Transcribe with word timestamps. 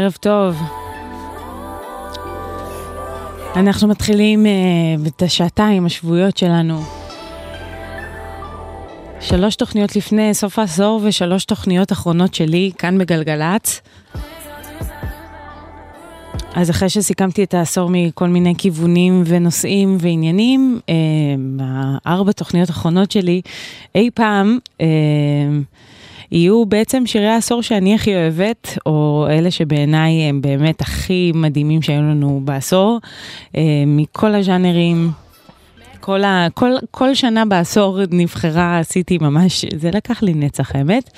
ערב 0.00 0.16
טוב. 0.20 0.56
אנחנו 3.56 3.88
מתחילים 3.88 4.46
uh, 4.46 5.08
את 5.08 5.22
השעתיים 5.22 5.86
השבועיות 5.86 6.36
שלנו. 6.36 6.82
שלוש 9.20 9.56
תוכניות 9.56 9.96
לפני 9.96 10.34
סוף 10.34 10.58
העשור 10.58 11.00
ושלוש 11.04 11.44
תוכניות 11.44 11.92
אחרונות 11.92 12.34
שלי 12.34 12.70
כאן 12.78 12.98
בגלגלצ. 12.98 13.80
אז 16.54 16.70
אחרי 16.70 16.88
שסיכמתי 16.88 17.44
את 17.44 17.54
העשור 17.54 17.88
מכל 17.92 18.28
מיני 18.28 18.54
כיוונים 18.58 19.22
ונושאים 19.26 19.96
ועניינים, 20.00 20.80
אה, 20.88 20.94
ארבע 22.06 22.32
תוכניות 22.32 22.70
אחרונות 22.70 23.10
שלי 23.10 23.40
אי 23.94 24.10
פעם, 24.14 24.58
אה, 24.80 24.86
יהיו 26.32 26.66
בעצם 26.66 27.06
שירי 27.06 27.28
העשור 27.28 27.62
שאני 27.62 27.94
הכי 27.94 28.14
אוהבת, 28.14 28.78
או 28.86 29.26
אלה 29.30 29.50
שבעיניי 29.50 30.12
הם 30.12 30.40
באמת 30.40 30.80
הכי 30.80 31.32
מדהימים 31.34 31.82
שהיו 31.82 32.02
לנו 32.02 32.40
בעשור, 32.44 32.98
אה, 33.56 33.62
מכל 33.86 34.34
הז'אנרים. 34.34 35.10
כל, 36.00 36.24
ה, 36.24 36.46
כל, 36.54 36.72
כל 36.90 37.14
שנה 37.14 37.44
בעשור 37.44 37.98
נבחרה, 38.10 38.78
עשיתי 38.78 39.18
ממש, 39.20 39.64
זה 39.76 39.90
לקח 39.90 40.22
לי 40.22 40.34
נצח 40.34 40.76
אמת, 40.76 41.10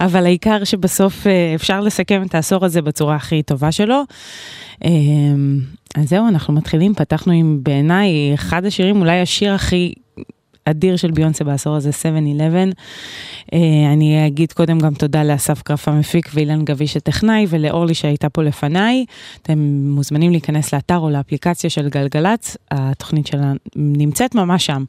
אבל 0.00 0.26
העיקר 0.26 0.64
שבסוף 0.64 1.26
אה, 1.26 1.52
אפשר 1.54 1.80
לסכם 1.80 2.22
את 2.22 2.34
העשור 2.34 2.64
הזה 2.64 2.82
בצורה 2.82 3.16
הכי 3.16 3.42
טובה 3.42 3.72
שלו. 3.72 4.02
אה, 4.84 4.90
אז 5.94 6.08
זהו, 6.08 6.28
אנחנו 6.28 6.54
מתחילים, 6.54 6.94
פתחנו 6.94 7.32
עם 7.32 7.58
בעיניי 7.62 8.34
אחד 8.34 8.64
השירים, 8.64 9.00
אולי 9.00 9.20
השיר 9.20 9.54
הכי 9.54 9.92
אדיר 10.64 10.96
של 10.96 11.10
ביונסה 11.10 11.44
בעשור 11.44 11.76
הזה, 11.76 11.90
7-11. 11.90 11.94
אה, 13.52 13.58
אני 13.92 14.26
אגיד 14.26 14.52
קודם 14.52 14.78
גם 14.78 14.94
תודה 14.94 15.24
לאסף 15.24 15.62
קרף 15.62 15.88
המפיק 15.88 16.30
ואילן 16.34 16.64
גביש 16.64 16.96
הטכנאי 16.96 17.46
ולאורלי 17.48 17.94
שהייתה 17.94 18.28
פה 18.28 18.42
לפניי. 18.42 19.04
אתם 19.42 19.58
מוזמנים 19.84 20.30
להיכנס 20.30 20.74
לאתר 20.74 20.98
או 20.98 21.10
לאפליקציה 21.10 21.70
של 21.70 21.88
גלגלצ, 21.88 22.56
התוכנית 22.70 23.26
שלה 23.26 23.52
נמצאת 23.76 24.34
ממש 24.34 24.66
שם. 24.66 24.84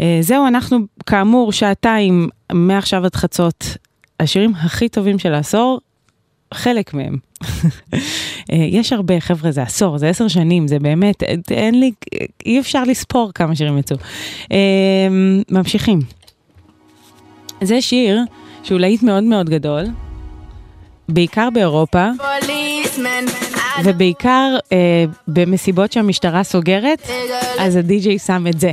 אה, 0.00 0.18
זהו, 0.20 0.46
אנחנו 0.46 0.78
כאמור 1.06 1.52
שעתיים 1.52 2.28
מעכשיו 2.52 3.04
עד 3.04 3.14
חצות. 3.14 3.76
השירים 4.20 4.52
הכי 4.54 4.88
טובים 4.88 5.18
של 5.18 5.34
העשור, 5.34 5.80
חלק 6.54 6.94
מהם. 6.94 7.16
אה, 8.52 8.56
יש 8.70 8.92
הרבה, 8.92 9.20
חבר'ה, 9.20 9.50
זה 9.50 9.62
עשור, 9.62 9.98
זה 9.98 10.08
עשר 10.08 10.28
שנים, 10.28 10.68
זה 10.68 10.78
באמת, 10.78 11.22
אין 11.50 11.80
לי, 11.80 11.92
אי 12.46 12.60
אפשר 12.60 12.84
לספור 12.84 13.30
כמה 13.34 13.56
שירים 13.56 13.78
יצאו. 13.78 13.96
אה, 14.52 14.56
ממשיכים. 15.50 16.00
זה 17.60 17.80
שיר 17.80 18.20
שהוא 18.62 18.80
להיט 18.80 19.02
מאוד 19.02 19.24
מאוד 19.24 19.50
גדול, 19.50 19.84
בעיקר 21.08 21.48
באירופה, 21.54 22.08
ובעיקר 23.84 24.56
אה, 24.72 25.04
במסיבות 25.28 25.92
שהמשטרה 25.92 26.44
סוגרת, 26.44 27.08
אז 27.58 27.76
הדי-ג'יי 27.76 28.18
שם 28.18 28.46
את 28.46 28.60
זה. 28.60 28.72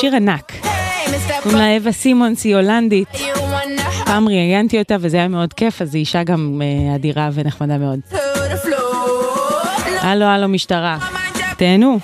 שיר 0.00 0.16
ענק. 0.16 0.52
קוראים 1.42 1.58
לה 1.58 1.76
אווה 1.76 1.92
סימונס, 1.92 2.44
היא 2.44 2.56
הולנדית. 2.56 3.08
פעם 4.08 4.28
ראיינתי 4.28 4.78
אותה 4.78 4.96
וזה 5.00 5.16
היה 5.16 5.28
מאוד 5.28 5.52
כיף, 5.52 5.82
אז 5.82 5.94
היא 5.94 6.00
אישה 6.00 6.22
גם 6.22 6.62
אה, 6.62 6.94
אדירה 6.94 7.30
ונחמדה 7.34 7.78
מאוד. 7.78 8.00
הלו, 10.00 10.24
הלו, 10.24 10.48
משטרה. 10.48 10.98
תהנו. 11.56 11.98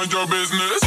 mind 0.00 0.12
your 0.14 0.26
business. 0.26 0.79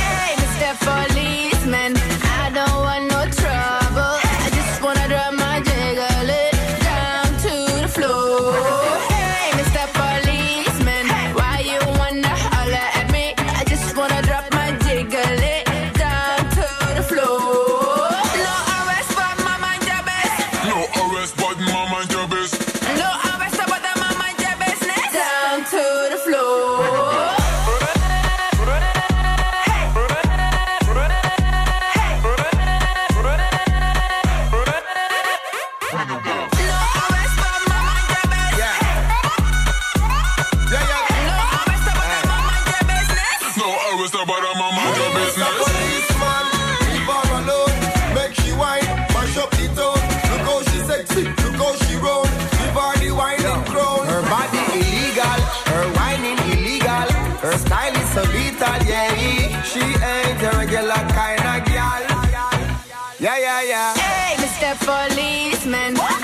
businessman. 65.63 66.23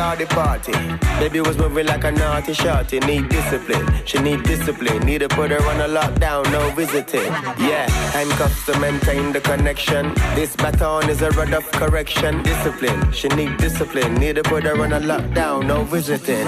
the 0.00 0.26
party. 0.26 0.72
Baby 1.18 1.40
was 1.40 1.58
moving 1.58 1.86
like 1.86 2.04
a 2.04 2.10
naughty 2.10 2.54
shorty. 2.54 3.00
Need 3.00 3.28
discipline, 3.28 3.86
she 4.06 4.18
need 4.18 4.42
discipline. 4.44 5.00
Need 5.04 5.18
to 5.18 5.28
put 5.28 5.50
her 5.50 5.62
on 5.70 5.80
a 5.80 5.88
lockdown, 5.88 6.50
no 6.50 6.70
visiting. 6.70 7.32
Yeah, 7.68 7.88
handcuffs 8.16 8.64
to 8.66 8.78
maintain 8.78 9.32
the 9.32 9.40
connection. 9.40 10.14
This 10.34 10.56
baton 10.56 11.10
is 11.10 11.20
a 11.22 11.30
rod 11.30 11.52
of 11.52 11.70
correction. 11.72 12.42
Discipline, 12.42 13.12
she 13.12 13.28
need 13.28 13.56
discipline. 13.58 14.14
Need 14.14 14.36
to 14.36 14.42
put 14.42 14.64
her 14.64 14.80
on 14.82 14.92
a 14.92 15.00
lockdown, 15.00 15.66
no 15.66 15.84
visiting. 15.84 16.46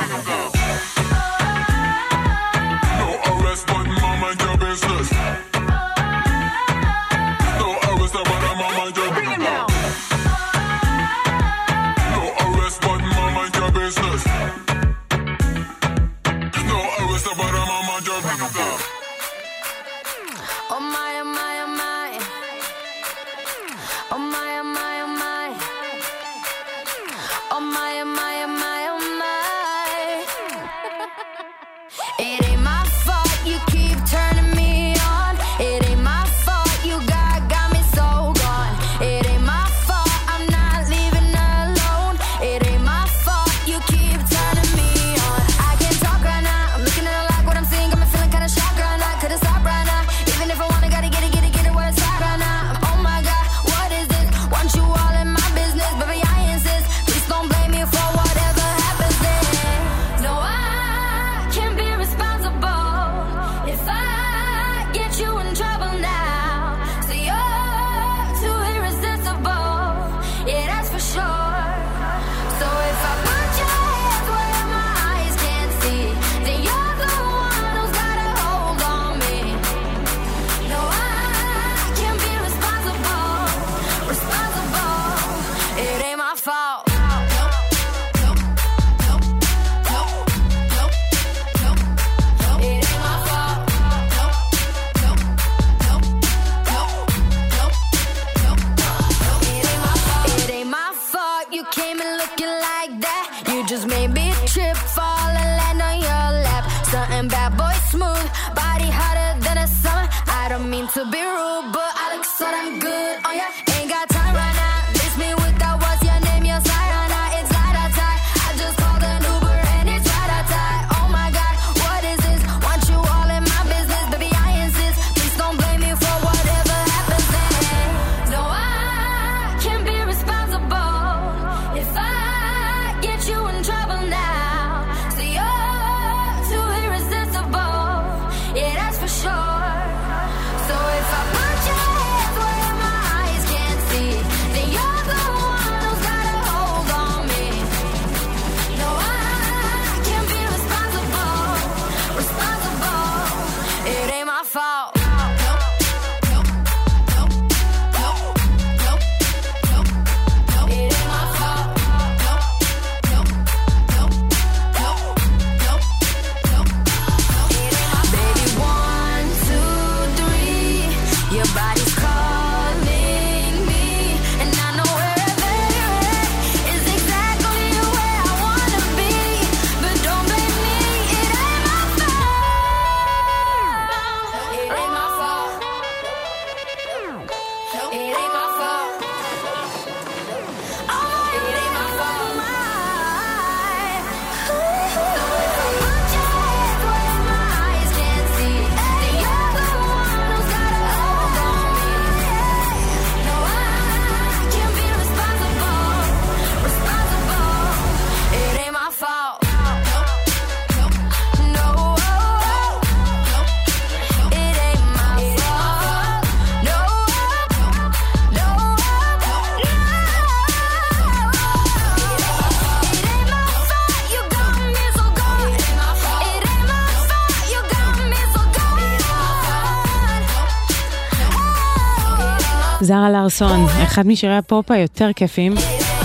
זרה 233.03 233.11
לארסון, 233.11 233.65
אחד 233.85 234.07
משירי 234.07 234.37
הפופ 234.37 234.71
היותר 234.71 235.11
כיפים 235.17 235.55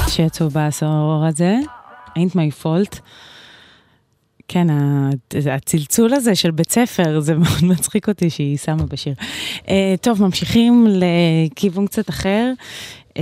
שיצאו 0.07 0.49
בעשור 0.49 1.23
הזה, 1.27 1.57
ain't 2.17 2.31
my 2.31 2.63
fault. 2.63 2.99
כן, 4.47 4.67
הצלצול 5.51 6.13
הזה 6.13 6.35
של 6.35 6.51
בית 6.51 6.71
ספר, 6.71 7.19
זה 7.19 7.35
מאוד 7.35 7.63
מצחיק 7.71 8.07
אותי 8.07 8.29
שהיא 8.29 8.57
שמה 8.57 8.85
בשיר. 8.85 9.13
Uh, 9.57 9.69
טוב, 10.01 10.21
ממשיכים 10.21 10.87
לכיוון 10.89 11.87
קצת 11.87 12.09
אחר. 12.09 12.51
Uh, 13.13 13.19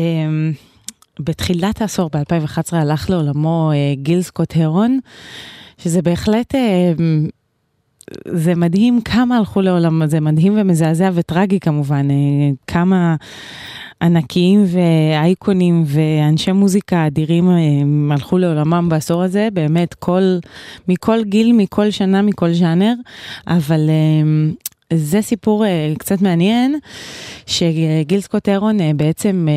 בתחילת 1.20 1.82
העשור, 1.82 2.10
ב-2011, 2.13 2.75
הלך 2.75 3.10
לעולמו 3.10 3.72
uh, 3.72 4.00
גיל 4.03 4.22
סקוט 4.22 4.53
הרון, 4.58 5.00
שזה 5.77 6.01
בהחלט... 6.01 6.55
זה 8.28 8.56
מדהים 8.56 9.02
כמה 9.02 9.38
הלכו 9.38 9.62
לעולם, 9.62 10.06
זה 10.06 10.20
מדהים 10.20 10.54
ומזעזע 10.58 11.10
וטרגי 11.14 11.60
כמובן, 11.60 12.12
אה, 12.12 12.16
כמה 12.68 13.16
ענקיים 14.02 14.66
ואייקונים 14.68 15.84
ואנשי 15.86 16.52
מוזיקה 16.52 17.08
אדירים 17.08 17.50
אה, 17.50 18.14
הלכו 18.14 18.38
לעולמם 18.38 18.90
בעשור 18.90 19.24
הזה, 19.24 19.48
באמת 19.54 19.94
כל, 19.94 20.38
מכל 20.88 21.24
גיל, 21.24 21.54
מכל 21.54 21.92
שנה, 21.92 22.22
מכל 22.22 22.54
ז'אנר, 22.54 22.94
אבל 23.48 23.90
אה, 23.90 24.54
זה 24.98 25.22
סיפור 25.22 25.66
קצת 25.98 26.22
מעניין, 26.22 26.80
שגיל 27.46 28.22
סקוט 28.22 28.50
אירון 28.50 28.78
בעצם 28.98 29.48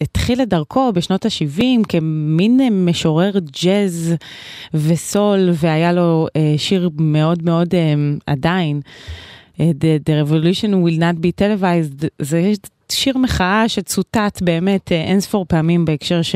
התחיל 0.00 0.42
את 0.42 0.48
דרכו 0.48 0.92
בשנות 0.92 1.26
ה-70 1.26 1.62
כמין 1.88 2.84
משורר 2.84 3.32
ג'אז 3.62 4.14
וסול, 4.74 5.50
והיה 5.54 5.92
לו 5.92 6.26
אה, 6.36 6.54
שיר 6.56 6.90
מאוד 6.98 7.42
מאוד 7.42 7.74
אה, 7.74 7.94
עדיין, 8.26 8.80
אה, 9.60 9.70
The, 9.70 10.10
The 10.10 10.28
Revolution 10.28 10.68
will 10.68 10.98
not 10.98 11.18
be 11.22 11.42
televised, 11.42 12.06
זה 12.18 12.52
שיר 12.92 13.18
מחאה 13.18 13.68
שצוטט 13.68 14.42
באמת 14.42 14.92
אה, 14.92 15.00
אין 15.00 15.20
ספור 15.20 15.44
פעמים 15.48 15.84
בהקשר 15.84 16.22
ש, 16.22 16.34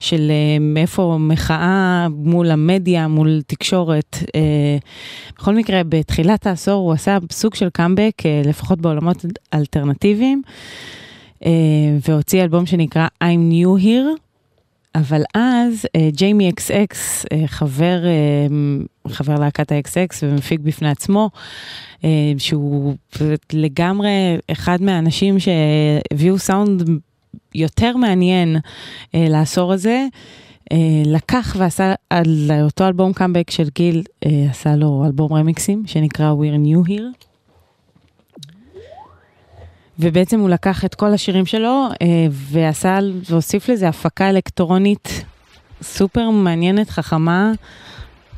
של 0.00 0.32
מאיפה 0.60 1.16
מחאה 1.20 2.06
מול 2.10 2.50
המדיה, 2.50 3.08
מול 3.08 3.40
תקשורת. 3.46 4.16
בכל 5.38 5.54
מקרה, 5.54 5.82
בתחילת 5.88 6.46
העשור 6.46 6.74
הוא 6.74 6.92
עשה 6.92 7.18
סוג 7.32 7.54
של 7.54 7.68
קאמבק, 7.70 8.22
לפחות 8.44 8.80
בעולמות 8.80 9.24
אלטרנטיביים. 9.54 10.42
אה, 11.46 11.50
והוציא 12.08 12.42
אלבום 12.42 12.66
שנקרא 12.66 13.06
I'm 13.24 13.52
New 13.52 13.82
Here, 13.82 14.20
אבל 14.94 15.22
אז 15.34 15.86
אה, 15.96 16.08
ג'יימי 16.12 16.50
אקס 16.50 16.70
אקס, 16.70 17.24
אה, 17.32 17.46
חבר, 17.46 17.98
חבר 19.08 19.34
להקת 19.34 19.72
ה-XX 19.72 19.96
ומפיק 20.22 20.60
בפני 20.60 20.88
עצמו, 20.88 21.30
שהוא 22.38 22.94
לגמרי 23.52 24.38
אחד 24.52 24.82
מהאנשים 24.82 25.36
שהביאו 25.38 26.38
סאונד 26.38 26.88
יותר 27.54 27.96
מעניין 27.96 28.56
לעשור 29.14 29.72
הזה. 29.72 30.06
לקח 31.06 31.56
ועשה 31.58 31.94
על 32.10 32.50
אותו 32.62 32.86
אלבום 32.86 33.12
קאמבק 33.12 33.50
של 33.50 33.68
גיל, 33.74 34.02
עשה 34.50 34.76
לו 34.76 35.04
אלבום 35.06 35.32
רמיקסים 35.32 35.82
שנקרא 35.86 36.32
We're 36.32 36.66
New 36.66 36.88
Here. 36.88 37.31
ובעצם 39.98 40.40
הוא 40.40 40.48
לקח 40.48 40.84
את 40.84 40.94
כל 40.94 41.12
השירים 41.12 41.46
שלו 41.46 41.88
אה, 42.02 42.26
ועשה 42.30 42.98
והוסיף 43.30 43.68
לזה 43.68 43.88
הפקה 43.88 44.30
אלקטרונית 44.30 45.24
סופר 45.82 46.30
מעניינת, 46.30 46.90
חכמה, 46.90 47.52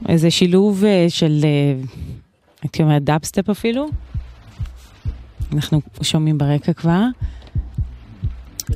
איזה 0.08 0.30
שילוב 0.30 0.84
אה, 0.84 1.06
של, 1.08 1.40
אה, 1.44 1.84
הייתי 2.62 2.82
אומרת 2.82 3.04
דאפסטפ 3.04 3.50
אפילו. 3.50 3.86
אנחנו 5.52 5.80
שומעים 6.02 6.38
ברקע 6.38 6.72
כבר. 6.72 7.02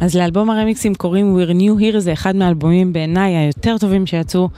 אז 0.01 0.17
לאלבום 0.17 0.51
הרמיקסים 0.51 0.95
קוראים 0.95 1.37
We're 1.37 1.53
New 1.53 1.81
Here, 1.81 1.99
זה 1.99 2.13
אחד 2.13 2.37
מהאלבומים 2.37 2.93
בעיניי 2.93 3.37
היותר 3.37 3.79
טובים 3.79 4.07
שיצאו, 4.07 4.49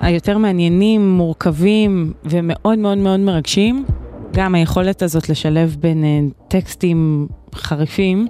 היותר 0.00 0.38
מעניינים, 0.38 1.10
מורכבים 1.10 2.12
ומאוד 2.24 2.78
מאוד 2.78 2.98
מאוד 2.98 3.20
מרגשים. 3.20 3.84
גם 4.34 4.54
היכולת 4.54 5.02
הזאת 5.02 5.28
לשלב 5.28 5.76
בין 5.80 6.04
אה, 6.04 6.32
טקסטים 6.48 7.28
חריפים 7.54 8.28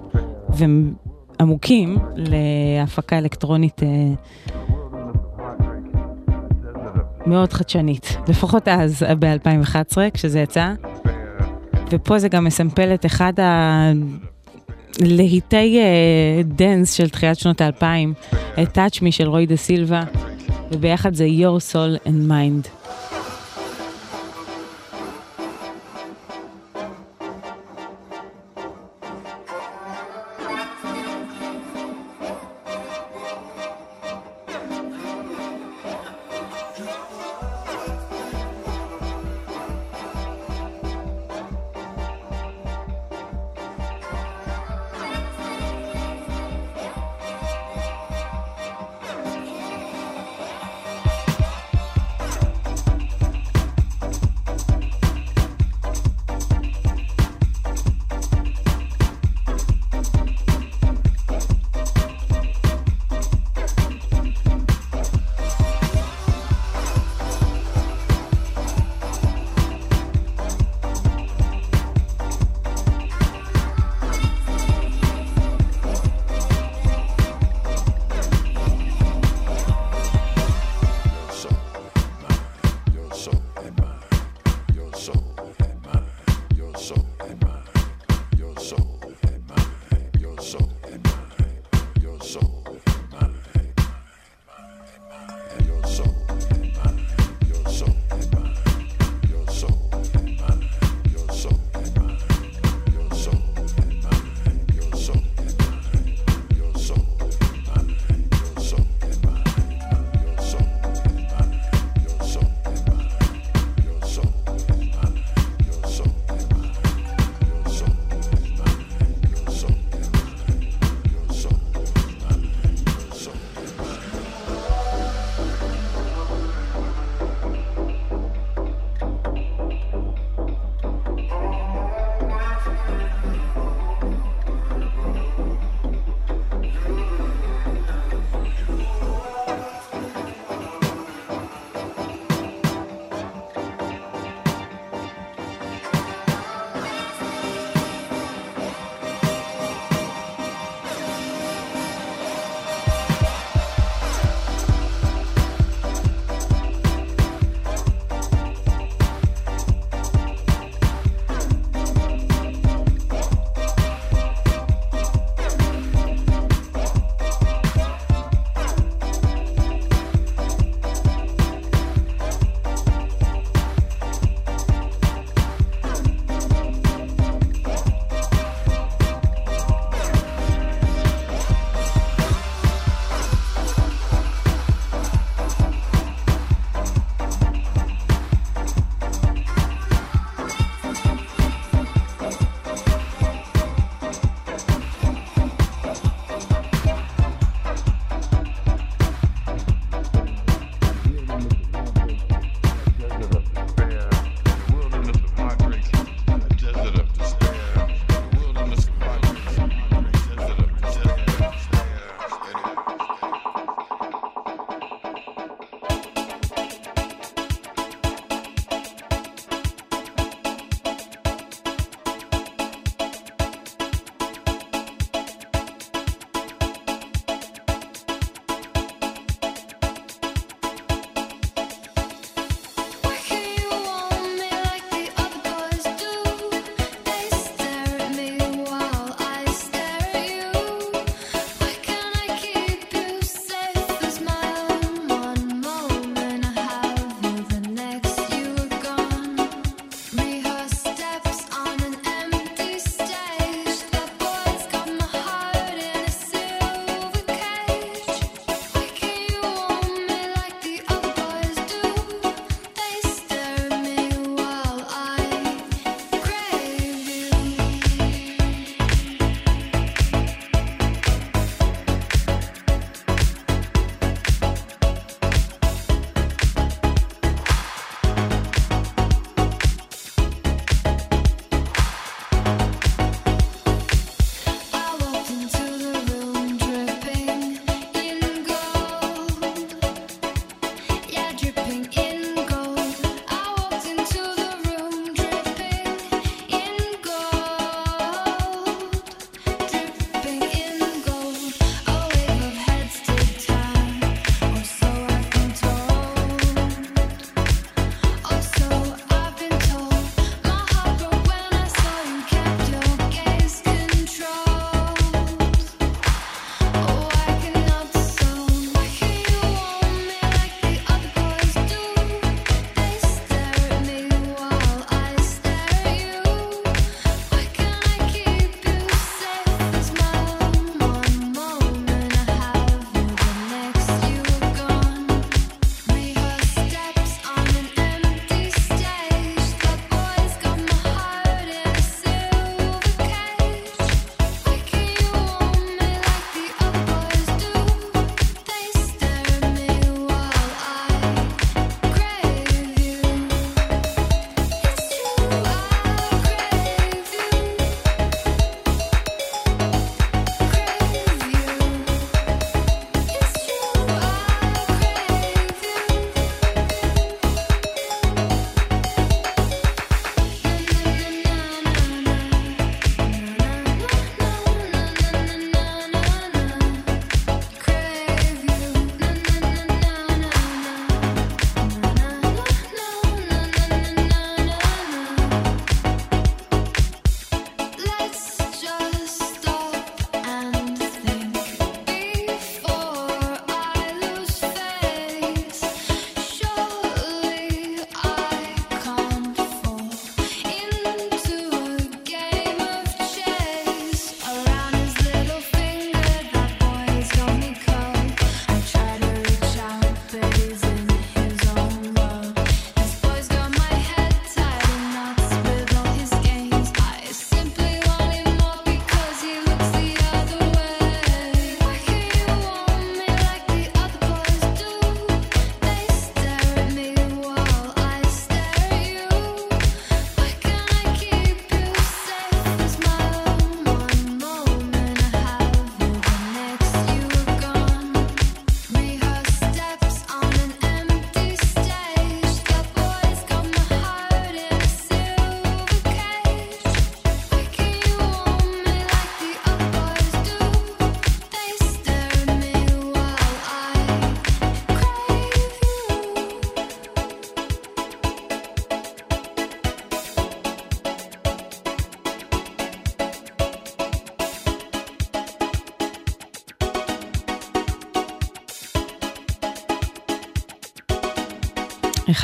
ועמוקים 0.49 1.97
להפקה 2.15 3.17
אלקטרונית 3.17 3.79
אה, 3.79 3.85
מאוד 7.25 7.53
חדשנית, 7.53 8.17
לפחות 8.27 8.67
אז, 8.67 9.05
ב-2011, 9.19 9.97
כשזה 10.13 10.39
יצא. 10.39 10.73
ופה 11.91 12.19
זה 12.19 12.27
גם 12.27 12.43
מסמפל 12.43 12.93
את 12.93 13.05
אחד 13.05 13.33
הלהיטי 15.01 15.79
dance 16.43 16.93
של 16.93 17.09
תחילת 17.09 17.39
שנות 17.39 17.61
האלפיים, 17.61 18.13
את 18.63 18.77
Touch 18.77 19.01
Me 19.01 19.11
של 19.11 19.27
Rui 19.27 19.45
Da 19.45 19.55
Silva, 19.55 20.03
וביחד 20.71 21.13
זה 21.13 21.25
Your 21.25 21.73
Soul 21.73 22.07
and 22.07 22.29
Mine. 22.29 22.74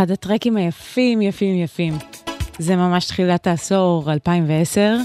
אחד 0.02 0.12
הטרקים 0.12 0.58
היפים, 0.58 1.22
יפים, 1.22 1.56
יפים. 1.56 1.94
זה 2.60 2.76
ממש 2.76 3.06
תחילת 3.06 3.48
העשור, 3.48 4.12
2010, 4.12 4.98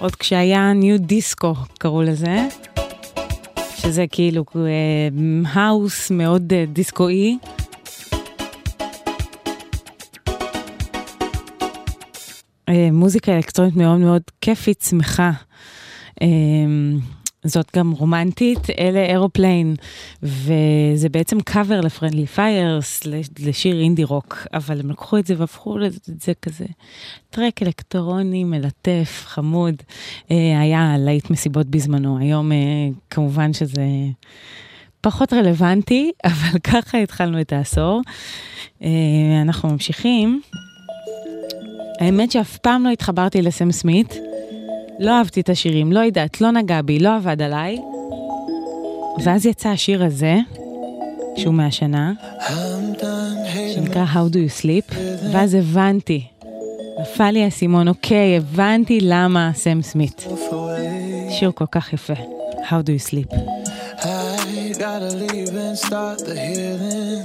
עוד 0.00 0.16
כשהיה 0.16 0.72
nu 0.72 0.98
disco, 0.98 1.54
קראו 1.78 2.02
לזה, 2.02 2.46
שזה 3.76 4.04
כאילו 4.10 4.44
אה, 4.56 4.62
האוס 5.52 6.10
מאוד 6.10 6.52
אה, 6.52 6.64
דיסקואי. 6.72 7.38
אה, 12.68 12.88
מוזיקה 12.92 13.36
אלקטרונית 13.36 13.76
מאוד 13.76 13.98
מאוד 13.98 14.22
כיפית, 14.40 14.80
שמחה. 14.80 15.30
זאת 17.44 17.76
גם 17.76 17.90
רומנטית, 17.90 18.70
אלה 18.78 19.04
Aeroplane, 19.04 19.74
וזה 20.22 21.08
בעצם 21.08 21.40
קאבר 21.40 21.80
לפרנדלי 21.80 22.26
פיירס, 22.26 23.02
לשיר 23.38 23.80
אינדי 23.80 24.04
רוק, 24.04 24.46
אבל 24.54 24.80
הם 24.80 24.90
לקחו 24.90 25.18
את 25.18 25.26
זה 25.26 25.34
והפכו 25.38 25.76
את 25.86 25.92
זה 26.04 26.32
כזה 26.42 26.64
טרק 27.30 27.62
אלקטרוני, 27.62 28.44
מלטף, 28.44 29.22
חמוד. 29.26 29.74
אה, 30.30 30.60
היה 30.60 30.94
להיט 30.98 31.30
מסיבות 31.30 31.66
בזמנו, 31.66 32.18
היום 32.18 32.52
אה, 32.52 32.56
כמובן 33.10 33.52
שזה 33.52 33.86
פחות 35.00 35.32
רלוונטי, 35.32 36.12
אבל 36.24 36.58
ככה 36.58 36.98
התחלנו 36.98 37.40
את 37.40 37.52
העשור. 37.52 38.00
אה, 38.82 38.88
אנחנו 39.42 39.68
ממשיכים. 39.68 40.40
האמת 42.00 42.32
שאף 42.32 42.56
פעם 42.56 42.84
לא 42.84 42.90
התחברתי 42.90 43.42
לסם 43.42 43.72
סמית. 43.72 44.18
לא 44.98 45.18
אהבתי 45.18 45.40
את 45.40 45.48
השירים, 45.48 45.92
לא 45.92 46.00
יודעת, 46.00 46.40
לא 46.40 46.50
נגע 46.50 46.82
בי, 46.82 46.98
לא 46.98 47.16
עבד 47.16 47.42
עליי. 47.42 47.78
ואז 49.24 49.46
יצא 49.46 49.68
השיר 49.68 50.04
הזה, 50.04 50.36
שהוא 51.36 51.54
מהשנה, 51.54 52.12
שנקרא 53.74 54.04
How 54.14 54.32
Do 54.32 54.36
You 54.36 54.62
Sleep, 54.62 54.94
ואז 55.32 55.54
הבנתי, 55.54 56.26
נפל 57.00 57.30
לי 57.30 57.44
האסימון, 57.44 57.88
אוקיי, 57.88 58.36
הבנתי 58.36 58.98
למה 59.02 59.50
סם 59.54 59.82
סמית. 59.82 60.26
שיר 61.30 61.50
כל 61.54 61.66
כך 61.70 61.92
יפה, 61.92 62.14
How 62.68 62.82
Do 62.84 62.90
You 62.90 63.10
Sleep. 63.10 63.34
gotta 64.78 65.10
leave 65.10 65.54
and 65.56 65.76
start 65.76 66.18
the 66.24 66.36
healing. 66.46 67.24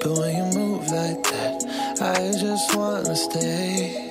But 0.00 0.18
when 0.18 0.32
you 0.38 0.46
move 0.58 0.84
like 0.90 1.22
that, 1.30 1.56
I 2.00 2.32
just 2.44 2.74
wanna 2.74 3.14
stay. 3.14 4.05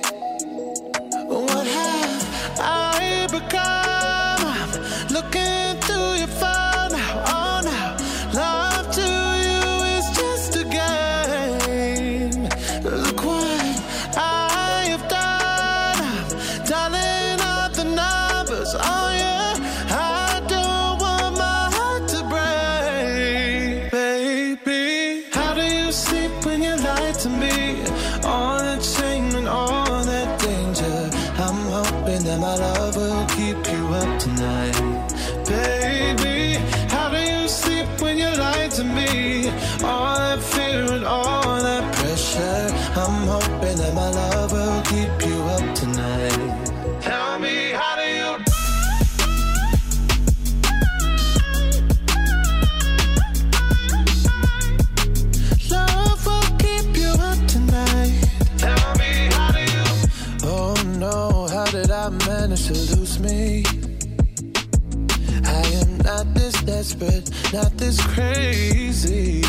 but 66.98 67.30
not 67.52 67.76
this 67.76 68.00
crazy. 68.14 69.45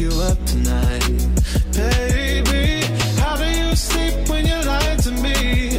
you 0.00 0.10
up 0.22 0.38
tonight. 0.46 1.26
Baby, 1.72 2.84
how 3.20 3.36
do 3.36 3.44
you 3.44 3.76
sleep 3.76 4.28
when 4.28 4.46
you 4.46 4.54
lie 4.54 4.96
to 4.96 5.10
me? 5.10 5.73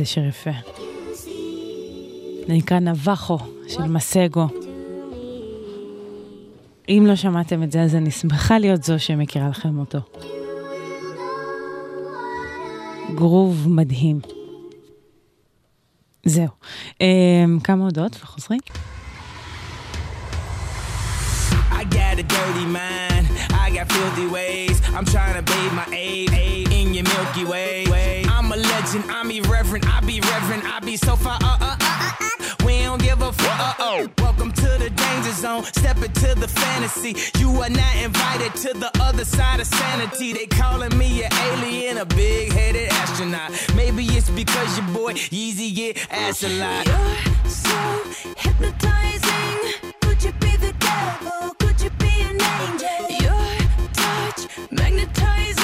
איזה 0.00 0.10
שיר 0.10 0.24
יפה. 0.26 0.50
נקרא 2.48 2.78
נבחו 2.78 3.38
של 3.68 3.82
מסגו. 3.82 4.46
אם 6.88 7.04
לא 7.06 7.16
שמעתם 7.16 7.62
את 7.62 7.72
זה, 7.72 7.82
אז 7.82 7.94
אני 7.94 8.10
שמחה 8.10 8.58
להיות 8.58 8.82
זו 8.82 8.98
שמכירה 8.98 9.48
לכם 9.48 9.78
אותו. 9.78 9.98
גרוב 13.14 13.66
מדהים. 13.68 14.20
זהו. 16.26 16.48
אמ, 17.00 17.58
כמה 17.64 17.84
הודעות 17.84 18.16
וחוזרים. 18.22 18.60
I 21.70 21.84
got 21.84 22.18
a 22.18 22.26
dirty 22.34 22.66
mind, 22.66 23.26
I 23.64 23.70
got 23.76 23.86
filthy 23.92 24.26
ways, 24.36 24.76
I'm 24.96 25.06
trying 25.14 25.36
to 25.40 25.44
bathe 25.50 25.72
my 25.80 25.86
aid 25.92 26.30
in 26.78 26.94
your 26.94 27.06
Milky 27.12 27.44
Way. 27.52 27.84
way. 27.92 28.17
legend. 28.58 29.04
I'm 29.10 29.30
irreverent, 29.30 29.86
I 29.88 30.00
be 30.00 30.20
reverent, 30.20 30.64
I 30.64 30.80
be 30.80 30.96
so 30.96 31.16
far. 31.16 31.38
Uh, 31.42 31.58
uh, 31.60 31.76
uh, 31.78 31.78
uh, 31.80 32.12
uh. 32.20 32.38
We 32.64 32.80
don't 32.82 33.00
give 33.00 33.20
a 33.22 33.32
fuck. 33.32 33.60
Uh, 33.60 33.74
oh. 33.78 34.08
Welcome 34.18 34.52
to 34.52 34.68
the 34.78 34.90
danger 34.90 35.32
zone. 35.32 35.64
Step 35.64 35.96
into 36.02 36.34
the 36.34 36.48
fantasy. 36.48 37.16
You 37.38 37.50
are 37.62 37.70
not 37.70 37.96
invited 37.96 38.54
to 38.62 38.74
the 38.74 38.90
other 39.00 39.24
side 39.24 39.60
of 39.60 39.66
sanity. 39.66 40.32
They 40.32 40.46
calling 40.46 40.96
me 40.96 41.24
an 41.24 41.32
alien, 41.32 41.98
a 41.98 42.06
big 42.06 42.52
headed 42.52 42.90
astronaut. 42.90 43.52
Maybe 43.74 44.04
it's 44.04 44.30
because 44.30 44.78
your 44.78 44.86
boy 44.88 45.14
Yeezy 45.14 45.74
get 45.74 46.06
ass 46.10 46.42
a 46.42 46.48
lot. 46.58 46.86
You're 46.86 47.50
so 47.50 48.02
hypnotizing. 48.36 49.92
Could 50.00 50.22
you 50.24 50.32
be 50.32 50.56
the 50.56 50.74
devil? 50.78 51.54
Could 51.58 51.80
you 51.80 51.90
be 51.90 52.22
an 52.22 52.40
angel? 52.40 53.08
Your 53.24 53.46
touch 53.92 54.48
magnetizes. 54.70 55.57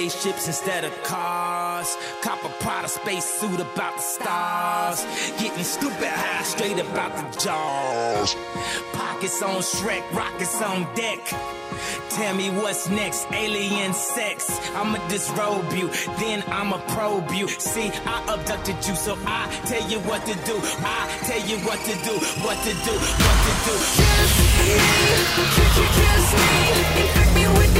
Spaceships 0.00 0.46
instead 0.46 0.84
of 0.84 1.02
cars. 1.02 1.98
Cop 2.22 2.42
a 2.44 2.48
Prada 2.62 2.88
space 2.88 3.24
suit 3.24 3.60
about 3.60 3.96
the 3.96 4.02
stars. 4.02 5.04
Getting 5.38 5.62
stupid 5.62 6.08
high 6.08 6.42
straight 6.42 6.78
about 6.78 7.12
the 7.16 7.38
jaws. 7.38 8.34
Pockets 8.94 9.42
on 9.42 9.60
Shrek, 9.60 10.02
rockets 10.12 10.62
on 10.62 10.88
deck. 10.94 11.20
Tell 12.08 12.34
me 12.34 12.48
what's 12.48 12.88
next, 12.88 13.26
alien 13.32 13.92
sex. 13.92 14.58
I'ma 14.74 15.06
disrobe 15.08 15.70
you, 15.72 15.88
then 16.18 16.42
I'ma 16.48 16.78
probe 16.94 17.30
you. 17.32 17.46
See, 17.48 17.90
I 18.06 18.24
abducted 18.32 18.76
you, 18.86 18.94
so 18.94 19.18
I 19.26 19.48
tell 19.66 19.86
you 19.90 19.98
what 20.08 20.24
to 20.24 20.34
do. 20.48 20.56
I 20.80 21.00
tell 21.28 21.42
you 21.46 21.58
what 21.66 21.78
to 21.88 21.94
do, 22.08 22.14
what 22.44 22.58
to 22.64 22.72
do, 22.88 22.94
what 23.24 23.38
to 23.46 23.52
do. 23.66 23.74
Kiss 24.00 24.32
me, 25.36 25.86
kiss, 25.96 26.28
me. 26.40 26.50
Infect 27.04 27.34
me 27.34 27.44
with 27.58 27.79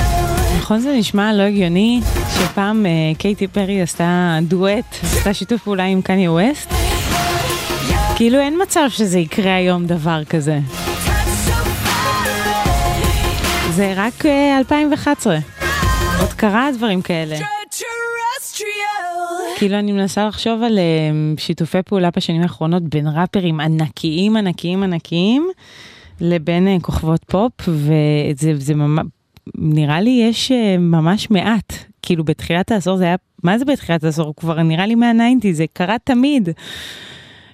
נכון 0.71 0.81
זה 0.81 0.95
נשמע 0.97 1.33
לא 1.33 1.41
הגיוני 1.41 2.01
שפעם 2.29 2.85
אה, 2.85 2.91
קייטי 3.17 3.47
פרי 3.47 3.81
עשתה 3.81 4.37
דואט, 4.41 4.85
עשתה 5.03 5.33
שיתוף 5.33 5.63
פעולה 5.63 5.83
עם 5.83 6.01
קניה 6.01 6.31
ווסט? 6.31 6.73
כאילו 8.15 8.39
אין 8.39 8.61
מצב 8.61 8.81
שזה 8.89 9.19
יקרה 9.19 9.55
היום 9.55 9.85
דבר 9.85 10.23
כזה. 10.23 10.59
זה 13.69 13.93
רק 13.95 14.25
אה, 14.25 14.57
2011. 14.57 15.37
עוד 16.19 16.33
קרה 16.33 16.69
דברים 16.77 17.01
כאלה. 17.01 17.35
כאילו 19.57 19.79
אני 19.79 19.91
מנסה 19.91 20.27
לחשוב 20.27 20.63
על 20.63 20.79
אה, 20.79 20.83
שיתופי 21.37 21.81
פעולה 21.85 22.09
בשנים 22.15 22.41
האחרונות 22.41 22.83
בין 22.83 23.07
ראפרים 23.07 23.59
ענקיים 23.59 24.37
ענקיים 24.37 24.83
ענקיים 24.83 25.49
לבין 26.21 26.67
כוכבות 26.81 27.23
פופ 27.23 27.51
וזה 27.67 28.53
זה 28.55 28.75
ממש 28.75 29.05
נראה 29.57 30.01
לי 30.01 30.25
יש 30.29 30.51
אה, 30.51 30.77
ממש 30.77 31.31
מעט 31.31 31.73
כאילו 32.01 32.23
בתחילת 32.23 32.71
העשור 32.71 32.97
זה 32.97 33.03
היה 33.03 33.15
מה 33.43 33.57
זה 33.57 33.65
בתחילת 33.65 34.03
העשור 34.03 34.33
כבר 34.35 34.63
נראה 34.63 34.85
לי 34.85 34.95
מהניינטי 34.95 35.53
זה 35.53 35.65
קרה 35.73 35.95
תמיד. 36.03 36.49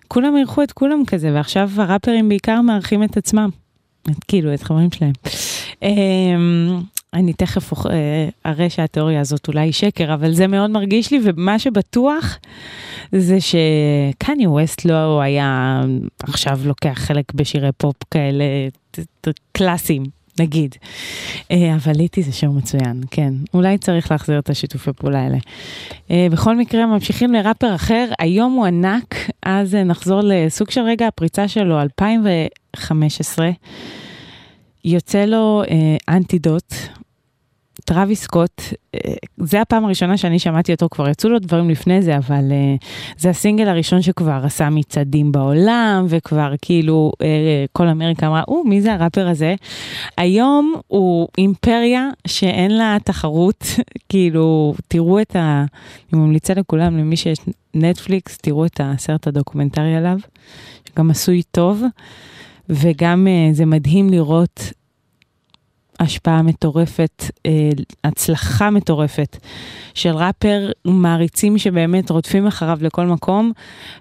כולם 0.07 0.37
אירחו 0.37 0.63
את 0.63 0.71
כולם 0.71 1.05
כזה 1.07 1.31
ועכשיו 1.33 1.69
הראפרים 1.75 2.29
בעיקר 2.29 2.61
מארחים 2.61 3.03
את 3.03 3.17
עצמם. 3.17 3.49
את, 4.11 4.23
כאילו 4.27 4.53
את 4.53 4.63
חברים 4.63 4.91
שלהם. 4.91 5.11
אמ, 5.83 6.79
אני 7.13 7.33
תכף 7.33 7.73
אה, 7.73 8.29
אראה 8.45 8.69
שהתיאוריה 8.69 9.21
הזאת 9.21 9.47
אולי 9.47 9.71
שקר, 9.71 10.13
אבל 10.13 10.33
זה 10.33 10.47
מאוד 10.47 10.69
מרגיש 10.69 11.11
לי, 11.11 11.19
ומה 11.23 11.59
שבטוח 11.59 12.37
זה 13.11 13.37
שקניה 13.41 14.49
ווסט 14.49 14.85
לא 14.85 15.21
היה 15.21 15.81
עכשיו 16.23 16.59
לוקח 16.65 16.93
חלק 16.93 17.33
בשירי 17.33 17.69
פופ 17.77 17.95
כאלה 18.11 18.43
קלאסיים. 19.51 20.16
נגיד, 20.39 20.75
אה, 21.51 21.75
אבל 21.75 21.91
ליטי 21.95 22.23
זה 22.23 22.31
שיר 22.31 22.51
מצוין, 22.51 23.01
כן, 23.11 23.33
אולי 23.53 23.77
צריך 23.77 24.11
להחזיר 24.11 24.39
את 24.39 24.49
השיתופי 24.49 24.93
פעולה 24.93 25.21
האלה. 25.21 25.37
אה, 26.11 26.27
בכל 26.31 26.57
מקרה, 26.57 26.85
ממשיכים 26.85 27.33
לראפר 27.33 27.75
אחר, 27.75 28.05
היום 28.19 28.53
הוא 28.53 28.65
ענק, 28.65 29.15
אז 29.43 29.75
אה, 29.75 29.83
נחזור 29.83 30.21
לסוג 30.23 30.69
של 30.69 30.81
רגע 30.81 31.07
הפריצה 31.07 31.47
שלו, 31.47 31.81
2015. 31.81 33.49
יוצא 34.85 35.25
לו 35.25 35.63
Antidote, 36.09 36.73
טרוויס 37.87 38.21
סקוט, 38.21 38.61
אה, 38.95 38.99
זה 39.37 39.61
הפעם 39.61 39.85
הראשונה 39.85 40.17
שאני 40.17 40.39
שמעתי 40.39 40.71
אותו, 40.71 40.87
כבר 40.91 41.09
יצאו 41.09 41.29
לו 41.29 41.39
דברים 41.39 41.69
לפני 41.69 42.01
זה, 42.01 42.17
אבל 42.17 42.51
אה, 42.51 42.75
זה 43.17 43.29
הסינגל 43.29 43.67
הראשון 43.67 44.01
שכבר 44.01 44.41
עשה 44.43 44.69
מצעדים 44.69 45.31
בעולם, 45.31 46.05
וכבר 46.09 46.53
כאילו 46.61 47.11
אה, 47.21 47.65
כל 47.71 47.87
אמריקה 47.87 48.27
אמרה, 48.27 48.43
או, 48.47 48.63
מי 48.63 48.81
זה 48.81 48.93
הראפר 48.93 49.27
הזה? 49.27 49.55
היום 50.17 50.75
הוא 50.87 51.27
אימפריה 51.37 52.09
שאין 52.27 52.77
לה 52.77 52.97
תחרות, 53.03 53.65
כאילו, 54.09 54.73
תראו 54.87 55.21
את 55.21 55.35
ה... 55.35 55.65
אני 56.13 56.21
ממליצה 56.21 56.53
לכולם, 56.53 56.97
למי 56.97 57.17
שיש 57.17 57.37
נטפליקס, 57.73 58.37
תראו 58.37 58.65
את 58.65 58.81
הסרט 58.83 59.27
הדוקומנטרי 59.27 59.95
עליו, 59.95 60.17
שגם 60.89 61.09
עשוי 61.09 61.41
טוב. 61.51 61.83
וגם 62.69 63.27
זה 63.51 63.65
מדהים 63.65 64.09
לראות 64.09 64.71
השפעה 65.99 66.41
מטורפת, 66.41 67.23
אה, 67.45 67.69
הצלחה 68.03 68.69
מטורפת 68.69 69.37
של 69.93 70.15
ראפר, 70.15 70.71
מעריצים 70.85 71.57
שבאמת 71.57 72.09
רודפים 72.09 72.47
אחריו 72.47 72.77
לכל 72.81 73.05
מקום, 73.05 73.51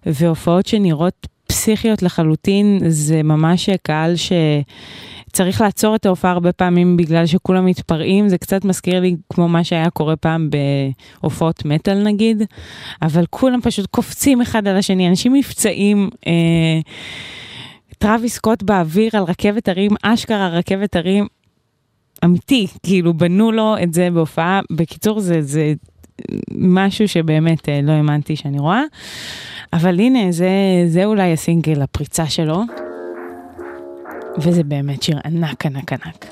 והופעות 0.07 0.67
שנראות 0.67 1.27
פסיכיות 1.47 2.03
לחלוטין, 2.03 2.81
זה 2.89 3.23
ממש 3.23 3.71
קהל 3.83 4.15
שצריך 4.17 5.61
לעצור 5.61 5.95
את 5.95 6.07
ההופעה 6.07 6.31
הרבה 6.31 6.53
פעמים 6.53 6.97
בגלל 6.97 7.27
שכולם 7.27 7.67
מתפרעים, 7.67 8.29
זה 8.29 8.39
קצת 8.39 8.65
מזכיר 8.65 9.01
לי 9.01 9.17
כמו 9.33 9.49
מה 9.49 9.65
שהיה 9.65 9.91
קורה 9.91 10.17
פעם 10.17 10.51
בהופעות 11.23 11.65
מטאל 11.65 12.03
נגיד, 12.03 12.43
אבל 13.03 13.25
כולם 13.31 13.61
פשוט 13.61 13.87
קופצים 13.87 14.41
אחד 14.41 14.69
על 14.69 14.77
השני, 14.77 15.09
אנשים 15.09 15.37
נפצעים. 15.37 16.11
אה, 16.27 16.33
טרוויס 17.99 18.35
סקוט 18.35 18.63
באוויר 18.63 19.11
על 19.13 19.23
רכבת 19.23 19.69
הרים, 19.69 19.91
אשכרה 20.03 20.49
רכבת 20.49 20.97
הרים, 20.97 21.27
אמיתי, 22.25 22.67
כאילו 22.83 23.15
בנו 23.15 23.53
לו 23.53 23.77
את 23.83 23.95
זה 23.95 24.09
בהופעה. 24.11 24.61
בקיצור, 24.71 25.21
זה, 25.21 25.43
זה 25.43 25.75
משהו 26.59 27.09
שבאמת 27.09 27.69
אה, 27.69 27.81
לא 27.83 27.93
האמנתי 27.93 28.37
שאני 28.37 28.59
רואה. 28.59 28.83
אבל 29.73 30.01
הנה, 30.01 30.33
זה, 30.33 30.49
זה 30.87 31.05
אולי 31.05 31.33
הסינגל, 31.33 31.83
הפריצה 31.83 32.27
שלו. 32.27 32.63
וזה 34.39 34.65
באמת 34.65 35.03
שיר 35.03 35.19
ענק, 35.25 35.67
ענק, 35.67 35.93
ענק. 35.93 36.27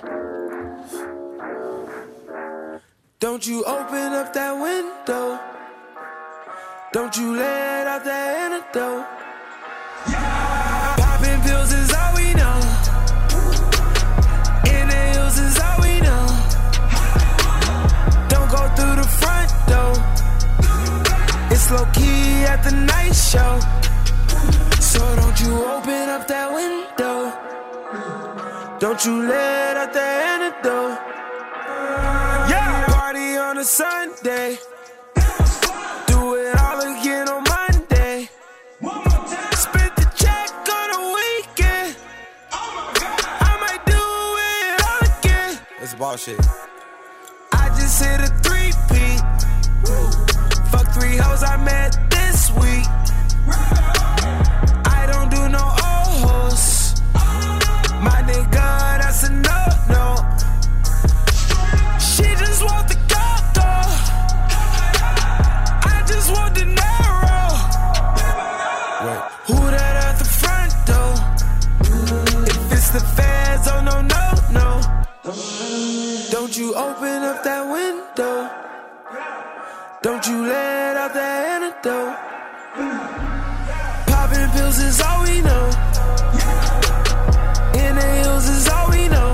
Don't 3.25 3.47
you 3.47 3.65
open 3.65 4.13
up 4.21 4.35
that 4.35 4.55
window. 4.67 5.39
Don't 6.93 7.17
you 7.17 7.29
let 7.35 7.87
out 7.87 8.05
that 8.05 8.27
antidote. 8.45 9.24
Up 26.25 26.29
that 26.29 26.53
window. 26.53 27.33
Don't 28.79 29.05
you 29.05 29.23
let 29.29 29.77
out 29.77 29.93
the 29.93 30.01
antidote. 30.01 30.99
Yeah, 32.51 32.85
party 32.87 33.37
on 33.37 33.59
a 33.59 33.65
Sunday. 33.65 34.59
Do 36.07 36.35
it 36.35 36.57
all 36.59 36.81
again 36.81 37.29
on 37.29 37.43
Monday. 37.57 38.29
Spent 39.53 39.97
the 39.97 40.07
check 40.17 40.51
on 40.79 40.89
a 40.99 41.03
weekend. 41.19 41.97
I 42.53 43.53
might 43.65 43.85
do 43.87 44.05
it 44.53 44.73
all 44.87 45.03
again. 45.19 45.59
It's 45.83 45.95
bullshit. 45.95 46.41
I 47.53 47.69
just 47.79 48.03
hit 48.03 48.21
a 48.21 48.31
three 48.45 48.73
peat. 48.91 49.21
Fuck 50.71 50.87
three 50.95 51.17
hoes 51.17 51.43
I 51.43 51.57
met 51.57 51.99
this 52.11 52.51
week. 52.53 52.94
That 81.15 81.45
antidote. 81.55 82.17
Popping 84.07 84.51
pills 84.51 84.79
is 84.79 85.01
all 85.01 85.23
we 85.23 85.41
know. 85.43 85.67
Inhales 87.87 88.49
is 88.49 88.69
all 88.69 88.91
we 88.91 89.09
know. 89.09 89.31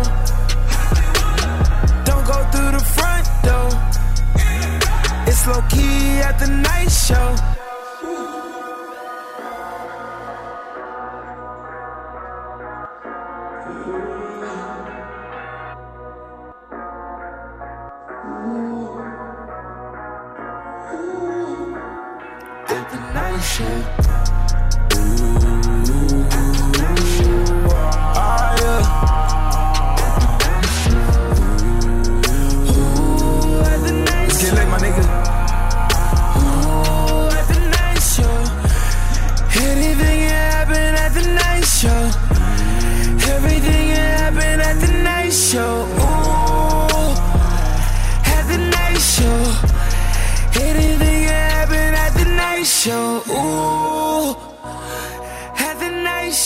Don't 2.05 2.26
go 2.26 2.39
through 2.53 2.72
the 2.76 2.85
front 2.97 3.26
door. 3.49 3.70
It's 5.26 5.47
low 5.47 5.62
key 5.70 6.20
at 6.20 6.39
the 6.39 6.49
night 6.49 6.91
show. 6.91 7.59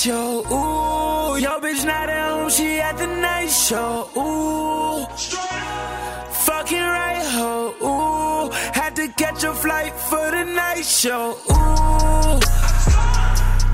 Show. 0.04 0.44
Ooh, 0.52 1.40
yo 1.40 1.58
bitch 1.60 1.82
not 1.86 2.10
at 2.10 2.28
home, 2.28 2.50
she 2.50 2.78
at 2.78 2.98
the 2.98 3.06
night 3.06 3.48
show. 3.48 4.06
Ooh. 4.18 5.06
Fucking 6.44 6.86
right, 6.98 7.24
ho. 7.36 7.74
Ooh, 7.80 8.50
had 8.78 8.94
to 8.96 9.08
catch 9.08 9.44
a 9.44 9.54
flight 9.54 9.94
for 9.94 10.30
the 10.30 10.44
night 10.44 10.84
show. 10.84 11.38
Ooh, 11.50 12.38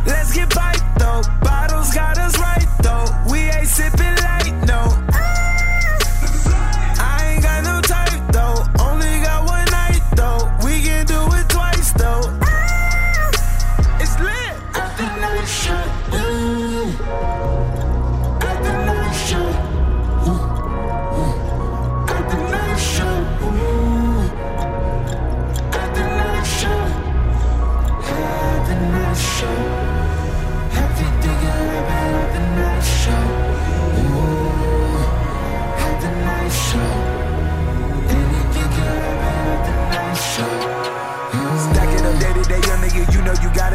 let's 0.07 0.33
get 0.33 0.55
bite 0.55 0.87
though. 1.01 1.23
Bottles 1.43 1.93
got 1.93 2.17
us 2.17 2.39
right 2.39 2.69
though. 2.81 3.07
We 3.33 3.41
ain't 3.41 3.67
sipping 3.67 4.17
light, 4.29 4.55
no. 4.69 5.10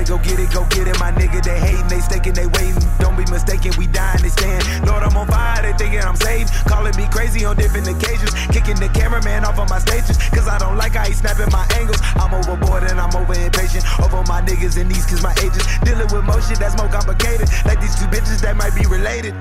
Go 0.06 0.18
get 0.20 0.40
it, 0.40 0.52
go 0.54 0.66
get 0.70 0.88
it, 0.88 0.98
my 1.00 1.12
nigga. 1.12 1.42
They 1.42 1.58
hating, 1.60 1.88
they 1.88 2.00
staking, 2.00 2.34
they 2.34 2.48
waiting. 2.48 2.82
Don't 3.00 3.18
be 3.18 3.26
mistaken, 3.30 3.74
we 3.78 3.88
dying, 3.88 4.22
they 4.22 4.30
stand. 4.30 4.64
Lord, 4.86 5.04
I'm 5.04 5.18
on 5.18 5.28
fire, 5.28 5.62
they 5.62 5.74
thinking 5.78 6.02
I'm 6.02 6.16
saved. 6.16 6.54
Calling 6.66 6.96
me 6.96 7.08
crazy 7.10 7.46
on 7.46 7.58
different 7.58 7.88
occasions. 7.88 8.32
Kicking 8.54 8.78
the 8.78 8.90
cameraman 8.94 9.46
off 9.46 9.58
of 9.60 9.70
my 9.70 9.80
stages. 9.80 10.18
Cause 10.30 10.48
I 10.48 10.58
don't 10.58 10.78
like 10.78 10.94
how 10.94 11.06
he 11.06 11.14
snapping 11.14 11.52
my 11.52 11.66
angles. 11.76 11.98
I'm 12.16 12.34
overboard 12.34 12.84
and 12.84 13.00
I'm 13.00 13.14
over 13.16 13.34
impatient. 13.34 13.84
Over 14.00 14.22
my 14.30 14.42
niggas 14.42 14.78
and 14.80 14.90
these 14.90 15.06
cause 15.06 15.24
my 15.24 15.34
ages. 15.42 15.66
Dealing 15.84 16.08
with 16.14 16.24
more 16.24 16.42
shit 16.42 16.60
that's 16.60 16.78
more 16.78 16.90
complicated. 16.90 17.50
Like 17.66 17.82
these 17.82 17.96
two 17.98 18.06
bitches 18.08 18.42
that 18.42 18.56
might 18.56 18.76
be 18.76 18.86
related. 18.86 19.34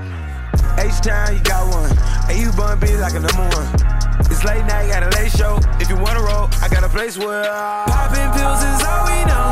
H-Town, 0.79 1.35
you 1.35 1.43
got 1.43 1.69
one. 1.69 1.93
And 2.29 2.39
you 2.39 2.51
bun 2.53 2.81
be 2.81 2.97
like 2.97 3.15
a 3.15 3.21
number 3.21 3.47
one. 3.53 3.69
It's 4.31 4.45
late 4.45 4.65
night, 4.65 4.89
got 4.89 5.03
a 5.03 5.11
late 5.19 5.31
show. 5.31 5.59
If 5.79 5.89
you 5.89 5.97
wanna 5.97 6.23
roll, 6.23 6.49
I 6.62 6.69
got 6.69 6.85
a 6.85 6.89
place 6.89 7.19
where 7.19 7.45
Popping 7.45 8.31
pills 8.33 8.62
is 8.62 8.83
all 8.83 9.05
we 9.07 9.25
know. 9.27 9.44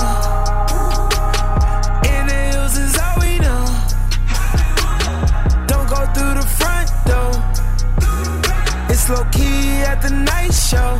Low 9.08 9.24
key 9.32 9.82
at 9.82 10.00
the 10.02 10.10
night 10.10 10.52
show. 10.52 10.98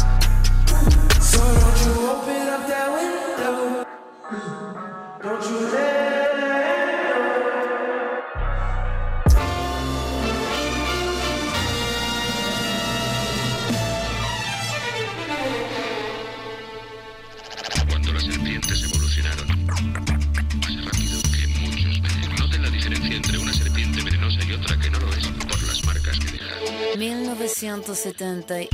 So 1.21 1.39
don't 1.39 1.79
you 1.85 2.11
open 2.11 2.42
1970, 27.63 28.61
y- 28.63 28.69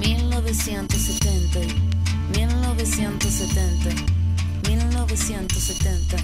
1970, 0.00 1.58
y- 1.64 2.36
1970, 2.36 3.90
1970. 4.68 6.16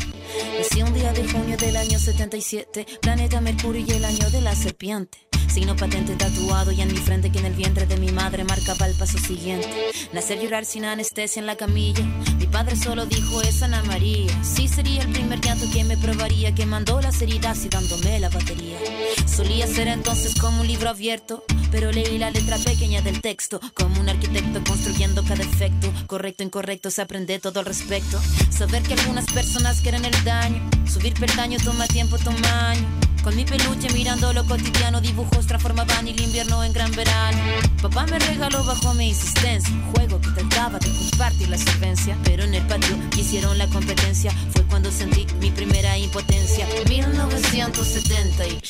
Nací 0.58 0.82
un 0.82 0.92
día 0.92 1.12
de 1.14 1.26
junio 1.26 1.56
del 1.56 1.74
año 1.74 1.98
77, 1.98 2.86
planeta 3.00 3.40
Mercurio 3.40 3.82
y 3.86 3.92
el 3.92 4.04
año 4.04 4.28
de 4.30 4.42
la 4.42 4.54
serpiente. 4.54 5.26
Signo 5.48 5.74
patente 5.74 6.14
tatuado 6.16 6.70
y 6.72 6.82
en 6.82 6.88
mi 6.88 6.98
frente 6.98 7.32
que 7.32 7.38
en 7.38 7.46
el 7.46 7.54
vientre 7.54 7.86
de 7.86 7.96
mi 7.96 8.12
madre 8.12 8.44
marcaba 8.44 8.86
el 8.86 8.94
paso 8.94 9.16
siguiente. 9.18 9.68
Nacer 10.12 10.38
llorar 10.38 10.66
sin 10.66 10.84
anestesia 10.84 11.40
en 11.40 11.46
la 11.46 11.56
camilla. 11.56 12.04
Padre 12.52 12.76
solo 12.76 13.06
dijo 13.06 13.40
es 13.40 13.62
Ana 13.62 13.82
María. 13.84 14.30
Sí 14.44 14.68
sería 14.68 15.02
el 15.02 15.10
primer 15.10 15.40
llanto 15.40 15.64
que 15.72 15.84
me 15.84 15.96
probaría, 15.96 16.54
que 16.54 16.66
mandó 16.66 17.00
las 17.00 17.20
heridas 17.22 17.64
y 17.64 17.70
dándome 17.70 18.20
la 18.20 18.28
batería. 18.28 18.78
Solía 19.26 19.66
ser 19.66 19.88
entonces 19.88 20.38
como 20.38 20.60
un 20.60 20.66
libro 20.66 20.90
abierto, 20.90 21.44
pero 21.70 21.90
leí 21.90 22.18
la 22.18 22.30
letra 22.30 22.58
pequeña 22.58 23.00
del 23.00 23.22
texto, 23.22 23.58
como 23.72 23.98
un 24.00 24.10
arquitecto 24.10 24.62
construyendo 24.64 25.24
cada 25.24 25.42
efecto. 25.42 25.90
Correcto, 26.06 26.42
incorrecto, 26.42 26.90
se 26.90 27.00
aprende 27.00 27.38
todo 27.38 27.60
al 27.60 27.66
respecto. 27.66 28.20
Saber 28.50 28.82
que 28.82 28.94
algunas 28.94 29.24
personas 29.32 29.80
quieren 29.80 30.04
el 30.04 30.24
daño, 30.24 30.68
subir 30.86 31.14
peldaño 31.14 31.58
toma 31.64 31.86
tiempo, 31.86 32.18
toma 32.18 32.70
año. 32.70 33.11
Con 33.22 33.36
mi 33.36 33.44
peluche 33.44 33.88
mirando 33.92 34.32
lo 34.32 34.44
cotidiano, 34.44 35.00
dibujos 35.00 35.46
transformaban 35.46 36.08
el 36.08 36.20
invierno 36.20 36.64
en 36.64 36.72
gran 36.72 36.90
verano. 36.90 37.38
Papá 37.80 38.04
me 38.06 38.18
regaló 38.18 38.64
bajo 38.64 38.94
mi 38.94 39.10
insistencia 39.10 39.72
un 39.72 39.92
juego 39.92 40.20
que 40.20 40.30
trataba 40.30 40.80
de 40.80 40.88
compartir 40.88 41.48
la 41.48 41.56
solvencia. 41.56 42.18
Pero 42.24 42.42
en 42.42 42.54
el 42.54 42.66
patio 42.66 42.96
hicieron 43.16 43.56
la 43.58 43.68
competencia, 43.68 44.32
fue 44.52 44.64
cuando 44.64 44.90
sentí 44.90 45.26
mi 45.40 45.52
primera 45.52 45.96
impotencia. 45.96 46.66
1970, 46.88 48.46
y 48.48 48.60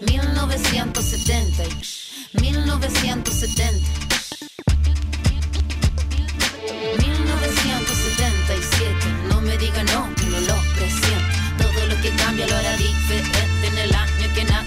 1970, 0.00 1.64
y 1.64 2.40
1970. 2.40 4.02
1977, 6.82 7.21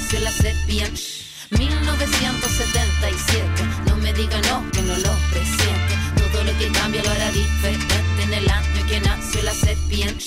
nació 0.06 0.20
la 0.20 0.32
serpiente. 0.32 1.02
1977, 1.50 3.48
no 3.88 3.98
me 3.98 4.14
diga 4.14 4.40
no, 4.42 4.64
que 4.72 4.84
no 4.84 4.96
lo 4.98 5.10
presiento. 5.32 5.96
Todo 6.32 6.44
lo 6.44 6.56
que 6.60 6.68
cambia 6.72 7.02
lo 7.02 7.10
hará 7.10 7.32
diferente 7.32 7.96
en 8.22 8.34
el 8.34 8.48
año 8.48 8.86
que 8.88 9.00
nació 9.00 9.42
la 9.42 9.54
serpiente. 9.54 10.24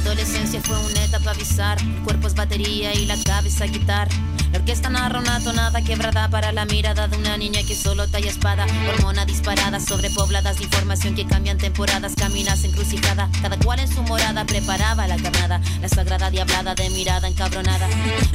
Adolescencia 0.00 0.60
fue 0.62 0.78
una 0.78 1.04
etapa 1.04 1.32
bizarra. 1.34 1.80
El 1.82 2.02
cuerpo 2.02 2.28
batería 2.34 2.94
y 2.94 3.06
la 3.06 3.16
cabeza 3.22 3.66
guitarra. 3.66 4.10
La 4.52 4.58
orquesta 4.58 4.90
narra 4.90 5.20
una 5.20 5.38
tonada 5.44 5.80
quebrada 5.82 6.28
para 6.28 6.50
la 6.50 6.64
mirada 6.64 7.06
de 7.06 7.16
una 7.16 7.36
niña 7.36 7.60
que 7.62 7.76
solo 7.76 8.08
talla 8.08 8.30
espada. 8.30 8.66
Hormona 8.88 9.24
disparada, 9.24 9.78
sobrepobladas 9.78 10.58
de 10.58 10.64
información 10.64 11.14
que 11.14 11.24
cambian 11.24 11.56
temporadas. 11.56 12.14
Caminas 12.16 12.64
encrucijada, 12.64 13.28
cada 13.42 13.56
cual 13.58 13.78
en 13.78 13.88
su 13.88 14.02
morada 14.02 14.44
preparaba 14.46 15.06
la 15.06 15.16
carnada. 15.18 15.60
La 15.80 15.88
sagrada 15.88 16.30
diablada 16.30 16.74
de 16.74 16.90
mirada 16.90 17.28
encabronada. 17.28 17.86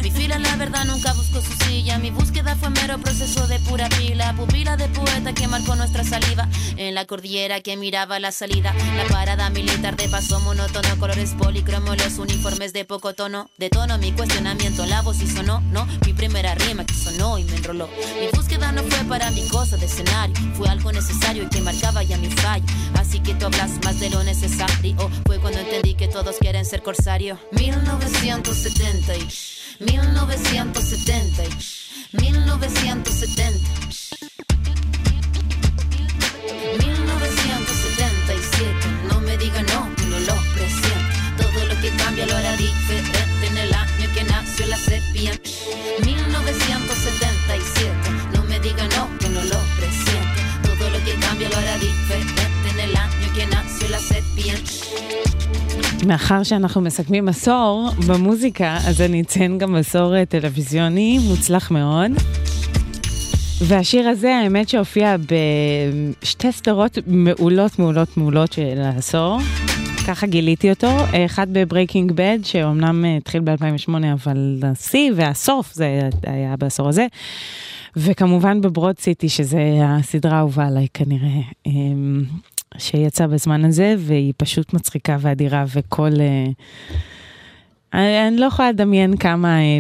Mi 0.01 0.09
fila, 0.09 0.39
la 0.39 0.55
verdad, 0.55 0.85
nunca 0.85 1.11
buscó 1.13 1.41
su 1.41 1.51
silla. 1.65 1.97
Mi 1.97 2.11
búsqueda 2.11 2.55
fue 2.55 2.69
mero 2.69 2.97
proceso 2.99 3.45
de 3.47 3.59
pura 3.59 3.89
pila. 3.89 4.33
Pupila 4.37 4.77
de 4.77 4.87
poeta 4.87 5.33
que 5.33 5.47
marcó 5.47 5.75
nuestra 5.75 6.05
saliva. 6.05 6.47
En 6.77 6.95
la 6.95 7.05
cordillera 7.05 7.59
que 7.59 7.75
miraba 7.75 8.19
la 8.19 8.31
salida. 8.31 8.73
La 8.95 9.03
parada 9.13 9.49
militar 9.49 9.97
de 9.97 10.07
paso 10.07 10.39
monótono, 10.39 10.97
colores 10.97 11.33
polícromos, 11.55 11.97
los 11.97 12.17
uniformes 12.19 12.73
de 12.73 12.83
poco 12.83 13.13
tono, 13.13 13.49
de 13.57 13.69
tono 13.69 13.97
mi 13.97 14.11
cuestionamiento, 14.11 14.85
la 14.85 15.01
voz 15.01 15.21
y 15.21 15.27
sonó, 15.27 15.61
no, 15.61 15.87
mi 16.05 16.11
primera 16.11 16.53
rima 16.53 16.85
que 16.85 16.93
sonó 16.93 17.37
y 17.37 17.45
me 17.45 17.55
enroló. 17.55 17.87
Mi 18.19 18.27
búsqueda 18.33 18.73
no 18.73 18.83
fue 18.83 19.05
para 19.05 19.31
mi 19.31 19.47
cosa 19.47 19.77
de 19.77 19.85
escenario, 19.85 20.35
fue 20.55 20.67
algo 20.67 20.91
necesario 20.91 21.43
y 21.43 21.47
que 21.47 21.61
marcaba 21.61 22.03
ya 22.03 22.17
mi 22.17 22.29
fallo. 22.29 22.65
Así 22.95 23.21
que 23.21 23.35
tú 23.35 23.45
hablas 23.45 23.71
más 23.85 23.97
de 24.01 24.09
lo 24.09 24.21
necesario. 24.25 24.97
Fue 25.25 25.39
cuando 25.39 25.59
entendí 25.59 25.93
que 25.93 26.09
todos 26.09 26.35
quieren 26.39 26.65
ser 26.65 26.83
corsario. 26.83 27.39
1970 27.53 29.15
y 29.15 29.25
1970 29.79 31.43
y 31.45 32.21
1970. 32.21 34.04
Sepia. 45.25 45.33
1977, 46.05 47.91
no 48.33 48.43
me 48.43 48.59
diga 48.59 48.83
no, 48.95 49.03
que 49.19 49.29
no 49.29 49.41
lo 49.43 49.59
presiento. 49.79 50.39
Todo 50.63 50.89
lo 50.89 50.99
que 51.05 51.13
cambia 51.25 51.47
lo 51.49 51.57
hará 51.57 51.77
diferente 51.77 52.41
en 52.71 52.79
el 52.79 52.95
año 52.95 53.27
que 53.35 53.45
nació 53.47 53.87
la. 53.89 53.99
מאחר 56.05 56.43
שאנחנו 56.43 56.81
מסכמים 56.81 57.29
עשור 57.29 57.89
במוזיקה, 58.07 58.77
אז 58.87 59.01
אני 59.01 59.21
אציין 59.21 59.57
גם 59.57 59.75
עשור 59.75 60.15
אה, 60.15 60.25
טלוויזיוני 60.25 61.19
מוצלח 61.27 61.71
מאוד. 61.71 62.11
והשיר 63.61 64.09
הזה, 64.09 64.35
האמת 64.35 64.69
שהופיע 64.69 65.15
בשתי 66.21 66.51
סדרות 66.51 66.97
מעולות, 67.07 67.79
מעולות, 67.79 68.17
מעולות 68.17 68.53
של 68.53 68.81
העשור. 68.81 69.39
ככה 70.07 70.27
גיליתי 70.27 70.69
אותו, 70.69 70.87
אחד 71.25 71.47
ב 71.51 71.58
Breaking 71.58 72.11
Bad, 72.11 72.39
שאומנם 72.43 73.05
אה, 73.05 73.17
התחיל 73.17 73.41
ב-2008, 73.41 73.91
אבל 74.13 74.59
השיא 74.63 75.11
והסוף 75.15 75.73
זה 75.73 76.09
היה 76.23 76.55
בעשור 76.57 76.89
הזה. 76.89 77.07
וכמובן 77.95 78.61
ב 78.61 78.68
Broad 78.68 78.99
City, 78.99 79.29
שזה 79.29 79.59
הסדרה 79.83 80.37
האהובה 80.37 80.67
עליי 80.67 80.87
כנראה, 80.93 81.41
אמ, 81.65 82.23
שיצא 82.77 83.27
בזמן 83.27 83.65
הזה, 83.65 83.95
והיא 83.97 84.33
פשוט 84.37 84.73
מצחיקה 84.73 85.17
ואדירה, 85.19 85.65
וכל... 85.75 86.11
אה, 86.19 86.45
אני 87.93 88.27
אני 88.27 88.37
לא 88.37 88.45
יכולה 88.45 88.71
לדמיין 88.71 89.17
כמה 89.17 89.59
אה, 89.59 89.79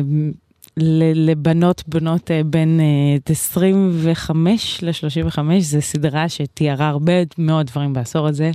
לבנות, 1.15 1.83
בנות 1.87 2.31
בין 2.45 2.79
אה, 2.79 3.31
25 3.31 4.83
ל-35, 4.83 5.39
זו 5.59 5.81
סדרה 5.81 6.29
שתיארה 6.29 6.87
הרבה 6.87 7.13
מאוד 7.37 7.67
דברים 7.67 7.93
בעשור 7.93 8.27
הזה. 8.27 8.51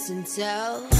and 0.09 0.25
tell. 0.27 0.94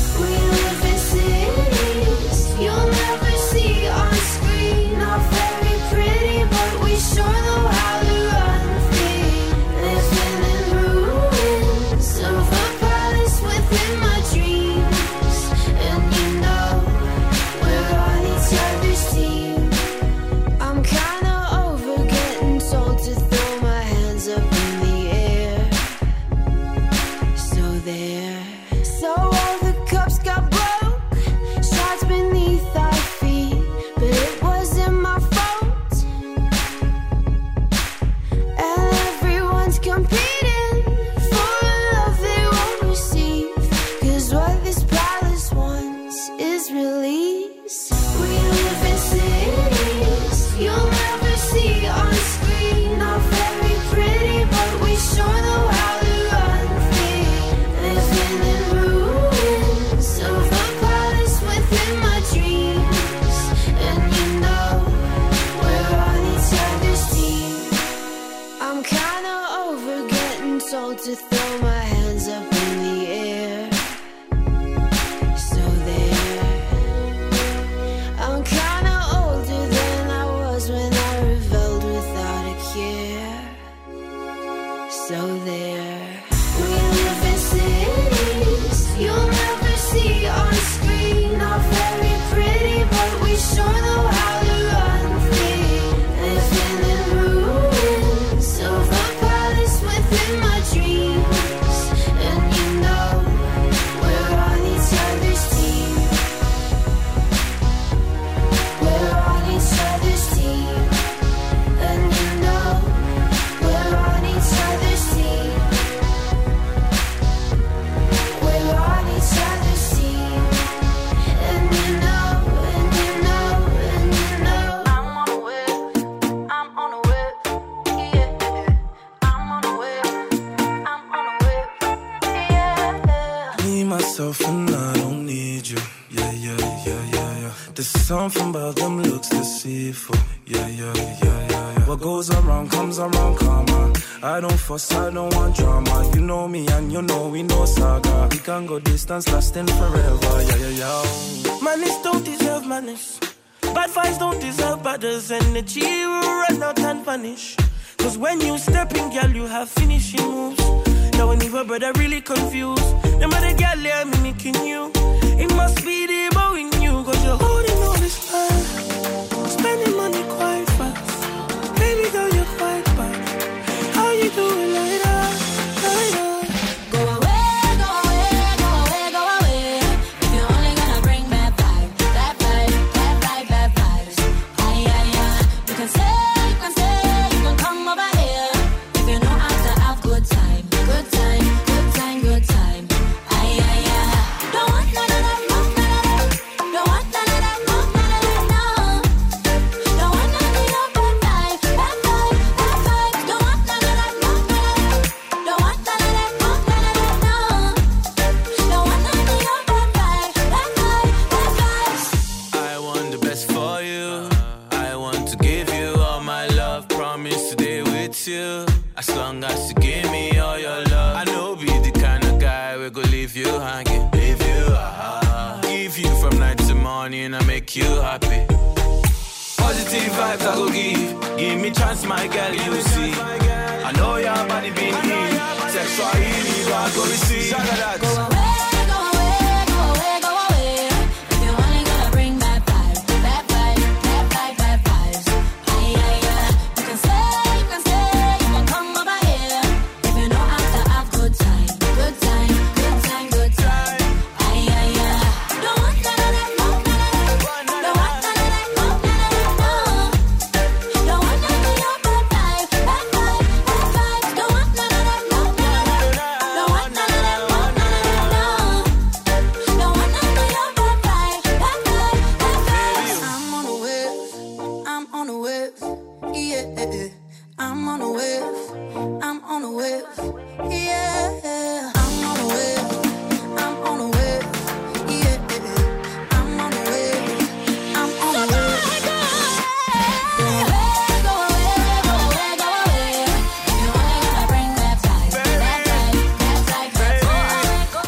distance, 149.16 149.34
lost 149.34 149.56
in 149.56 149.75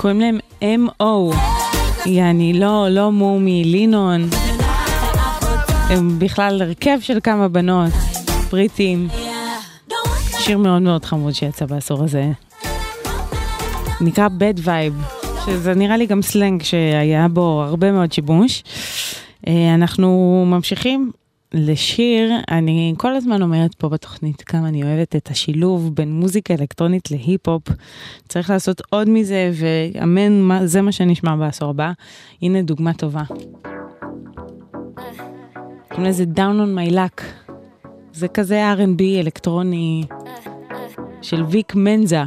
קוראים 0.08 0.22
להם 0.22 0.40
M.O. 0.62 1.36
יעני, 2.06 2.54
לא, 2.54 2.88
לא 2.90 3.12
מומי, 3.12 3.64
לינון. 3.64 4.30
הם 5.90 6.20
בכלל 6.20 6.62
הרכב 6.62 6.98
של 7.02 7.20
כמה 7.24 7.48
בנות, 7.48 7.92
בריטים. 8.52 9.08
שיר 10.40 10.58
מאוד 10.58 10.82
מאוד 10.82 11.06
חמוד 11.06 11.34
שיצא 11.34 11.66
בעשור 11.66 12.04
הזה. 12.04 12.32
נקרא 14.02 14.28
Bad 14.28 14.60
Vibe, 14.66 15.26
שזה 15.46 15.74
נראה 15.74 15.98
לי 15.98 16.06
גם 16.06 16.22
סלנג 16.22 16.64
שהיה 16.64 17.28
בו 17.28 17.64
הרבה 17.68 17.92
מאוד 17.92 18.12
שיבוש. 18.12 18.64
אה, 19.48 19.74
אנחנו 19.74 20.44
ממשיכים 20.48 21.12
לשיר, 21.54 22.32
אני 22.52 22.94
כל 22.98 23.16
הזמן 23.16 23.42
אומרת 23.42 23.74
פה 23.76 23.90
בתוכנית 23.90 24.42
כמה 24.42 24.68
אני 24.68 24.84
אוהבת 24.84 25.16
את 25.16 25.28
השילוב 25.28 25.96
בין 25.96 26.12
מוזיקה 26.12 26.54
אלקטרונית 26.54 27.12
להיפ-הופ. 27.12 27.64
צריך 28.28 28.50
לעשות 28.50 28.82
עוד 28.90 29.10
מזה, 29.10 29.52
ואמן, 29.54 30.66
זה 30.66 30.82
מה 30.82 30.92
שנשמע 30.92 31.36
בעשור 31.36 31.70
הבא. 31.70 31.92
הנה 32.42 32.62
דוגמה 32.62 32.94
טובה. 32.94 33.24
קוראים 35.88 36.06
לזה 36.06 36.24
Down 36.36 36.38
on 36.38 36.78
my 36.78 36.94
luck. 36.94 37.24
זה 38.14 38.28
כזה 38.28 38.74
R&B 38.74 39.02
אלקטרוני 39.20 40.04
של 41.22 41.44
ויק 41.44 41.76
מנזה. 41.76 42.24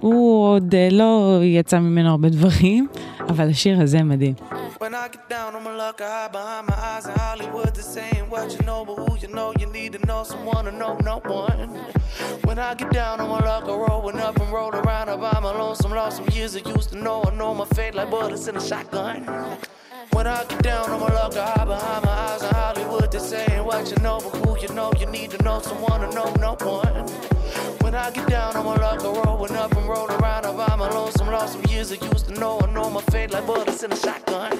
הוא 0.00 0.46
עוד 0.46 0.74
אה, 0.74 0.88
לא 0.90 1.40
יצא 1.42 1.78
ממנו 1.78 2.10
הרבה 2.10 2.28
דברים, 2.28 2.88
אבל 3.30 3.48
השיר 3.50 3.82
הזה 3.82 4.02
מדהים. 4.02 4.34
When 4.82 4.94
I 4.94 5.08
get 5.14 5.24
down 5.28 5.50
on 5.56 5.62
my 5.68 5.74
luck, 5.82 5.98
I 6.00 6.08
hide 6.16 6.32
behind 6.38 6.64
my 6.72 6.78
eyes 6.90 7.04
in 7.10 7.14
Hollywood. 7.24 7.70
They're 7.76 7.92
saying 7.98 8.24
what 8.32 8.46
you 8.54 8.62
know, 8.68 8.80
but 8.88 8.96
who 9.02 9.10
you 9.22 9.30
know, 9.38 9.48
you 9.60 9.66
need 9.78 9.90
to 9.96 10.00
know 10.10 10.20
someone 10.32 10.64
to 10.68 10.72
know 10.82 10.92
no 11.10 11.16
one. 11.42 11.68
When 12.46 12.58
I 12.68 12.70
get 12.80 12.90
down 13.00 13.14
on 13.22 13.28
my 13.34 13.42
luck, 13.50 13.64
I 13.72 13.74
rolling 13.88 14.20
up 14.28 14.36
and 14.42 14.50
roll 14.58 14.72
around. 14.80 15.06
I 15.14 15.16
buy 15.26 15.38
my 15.48 15.52
lonesome, 15.62 15.92
lost 16.00 16.14
some 16.18 16.30
years 16.36 16.52
I 16.58 16.62
used 16.76 16.90
to 16.94 16.98
know. 17.06 17.18
I 17.28 17.30
know 17.40 17.50
my 17.60 17.66
fate 17.76 17.94
like 17.98 18.10
bullets 18.14 18.46
in 18.50 18.54
a 18.62 18.64
shotgun. 18.70 19.16
When 20.12 20.26
I 20.26 20.44
get 20.44 20.62
down 20.62 20.90
on 20.90 21.00
my 21.00 21.08
luck, 21.08 21.36
I 21.36 21.50
hide 21.50 21.66
behind 21.66 22.04
my 22.04 22.10
eyes 22.10 22.42
in 22.42 22.50
Hollywood. 22.50 23.12
They're 23.12 23.20
saying 23.20 23.64
what 23.64 23.90
you 23.90 23.96
know, 24.02 24.18
but 24.20 24.36
who 24.38 24.58
you 24.58 24.68
know, 24.74 24.92
you 24.98 25.06
need 25.06 25.30
to 25.30 25.42
know 25.42 25.60
someone 25.60 26.00
to 26.00 26.10
know 26.14 26.32
no 26.34 26.56
one. 26.66 27.06
When 27.82 27.94
I 27.94 28.10
get 28.10 28.28
down 28.28 28.56
I'ma 28.56 28.74
luck, 28.74 29.04
I 29.04 29.22
rolling 29.22 29.56
up 29.56 29.76
and 29.76 29.88
roll 29.88 30.06
around. 30.06 30.46
I 30.46 30.52
buy 30.56 30.76
my 30.76 30.90
lonesome, 30.90 31.28
lost 31.28 31.54
some 31.54 31.64
years 31.70 31.92
I 31.92 32.04
used 32.12 32.26
to 32.28 32.34
know. 32.34 32.60
I 32.60 32.70
know 32.72 32.90
my 32.90 33.00
fate 33.12 33.30
like 33.30 33.46
bullets 33.46 33.82
in 33.82 33.92
a 33.92 33.96
shotgun. 33.96 34.58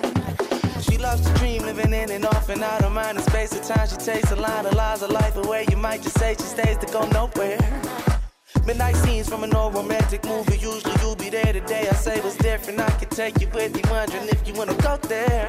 She 0.81 0.99
loves 0.99 1.23
to 1.27 1.35
dream, 1.35 1.63
living 1.63 1.93
in 1.93 2.11
and 2.11 2.25
off 2.27 2.49
and 2.49 2.63
out 2.63 2.83
of 2.85 2.93
mind 2.93 3.19
and 3.19 3.27
space. 3.27 3.53
At 3.53 3.65
times 3.65 3.91
she 3.91 3.97
takes 3.97 4.31
a 4.31 4.37
line 4.37 4.67
of 4.67 4.75
lies 4.75 5.03
of 5.03 5.11
life 5.11 5.37
away. 5.37 5.67
You 5.71 5.77
might 5.77 6.03
just 6.03 6.19
say 6.19 6.35
she 6.35 6.45
stays 6.45 6.77
to 6.79 6.87
go 6.87 7.07
nowhere. 7.11 8.20
Midnight 8.67 8.97
scenes 8.97 9.29
from 9.29 9.45
an 9.45 9.55
old 9.55 9.75
romantic 9.75 10.25
movie. 10.25 10.59
Usually 10.59 10.95
you'll 11.01 11.17
be 11.17 11.31
there 11.31 11.53
today. 11.53 11.89
I 11.89 11.95
say 11.95 12.21
what's 12.21 12.37
different. 12.37 12.81
I 12.81 12.91
can 12.91 13.09
take 13.09 13.41
you 13.41 13.49
with 13.55 13.75
me, 13.75 13.83
wondering 13.91 14.29
if 14.29 14.47
you 14.47 14.55
wanna 14.55 14.75
go 14.75 14.97
there. 15.09 15.49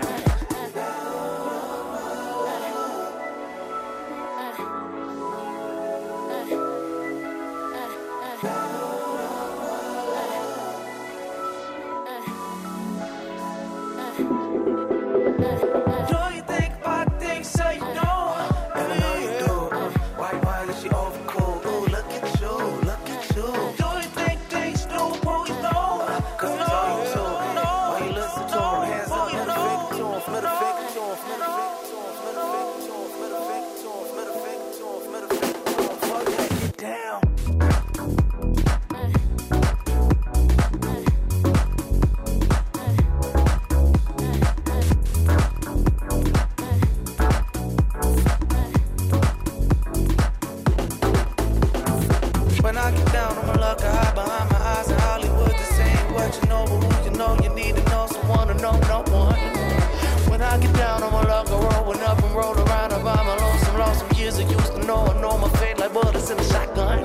Shotgun. 66.40 67.04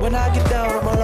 When 0.00 0.14
I 0.14 0.32
get 0.34 0.48
down 0.50 0.70
on 0.70 0.84
my 0.84 0.94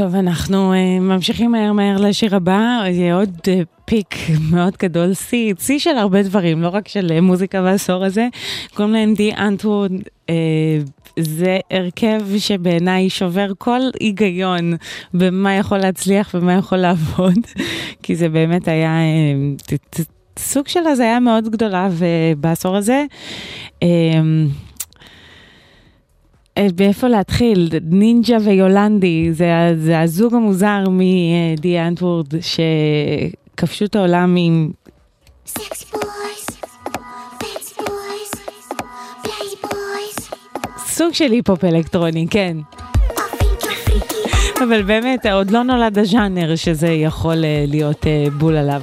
טוב, 0.00 0.14
אנחנו 0.14 0.72
uh, 0.72 1.00
ממשיכים 1.00 1.52
מהר 1.52 1.72
מהר 1.72 1.96
לשיר 1.96 2.36
הבא, 2.36 2.82
יהיה 2.86 3.14
עוד 3.14 3.38
uh, 3.42 3.84
פיק 3.84 4.14
מאוד 4.50 4.76
גדול, 4.82 5.14
שיא, 5.14 5.54
שיא 5.58 5.78
של 5.78 5.96
הרבה 5.96 6.22
דברים, 6.22 6.62
לא 6.62 6.68
רק 6.68 6.88
של 6.88 7.12
uh, 7.16 7.20
מוזיקה 7.20 7.62
בעשור 7.62 8.04
הזה. 8.04 8.28
קוראים 8.74 8.94
להם 8.94 9.14
די 9.14 9.32
אנטווד, 9.34 9.92
uh, 10.26 10.30
זה 11.18 11.58
הרכב 11.70 12.20
שבעיניי 12.38 13.10
שובר 13.10 13.52
כל 13.58 13.80
היגיון 14.00 14.74
במה 15.14 15.54
יכול 15.54 15.78
להצליח 15.78 16.34
ומה 16.34 16.52
יכול 16.52 16.78
לעבוד, 16.78 17.38
כי 18.02 18.16
זה 18.16 18.28
באמת 18.28 18.68
היה... 18.68 18.98
Uh, 19.68 20.02
סוג 20.38 20.68
של 20.68 20.86
הזיה 20.86 21.20
מאוד 21.20 21.48
גדולה 21.48 21.88
בעשור 22.36 22.76
הזה. 22.76 23.04
Um, 23.84 24.69
אה, 26.58 26.66
באיפה 26.74 27.08
להתחיל? 27.08 27.70
נינג'ה 27.82 28.36
ויולנדי, 28.44 29.32
זה, 29.32 29.74
זה 29.76 30.00
הזוג 30.00 30.34
המוזר 30.34 30.84
מדי 30.90 31.80
אנטוורד 31.80 32.34
שכבשו 32.40 33.84
את 33.84 33.96
העולם 33.96 34.36
עם... 34.38 34.70
סוג 40.86 41.12
של 41.12 41.32
היפ-הופ 41.32 41.64
אלקטרוני, 41.64 42.26
כן. 42.30 42.56
אבל 44.64 44.82
באמת, 44.82 45.26
עוד 45.26 45.50
לא 45.50 45.62
נולד 45.62 45.98
הז'אנר 45.98 46.56
שזה 46.56 46.88
יכול 46.88 47.44
אה, 47.44 47.64
להיות 47.68 48.06
אה, 48.06 48.26
בול 48.38 48.56
עליו. 48.56 48.82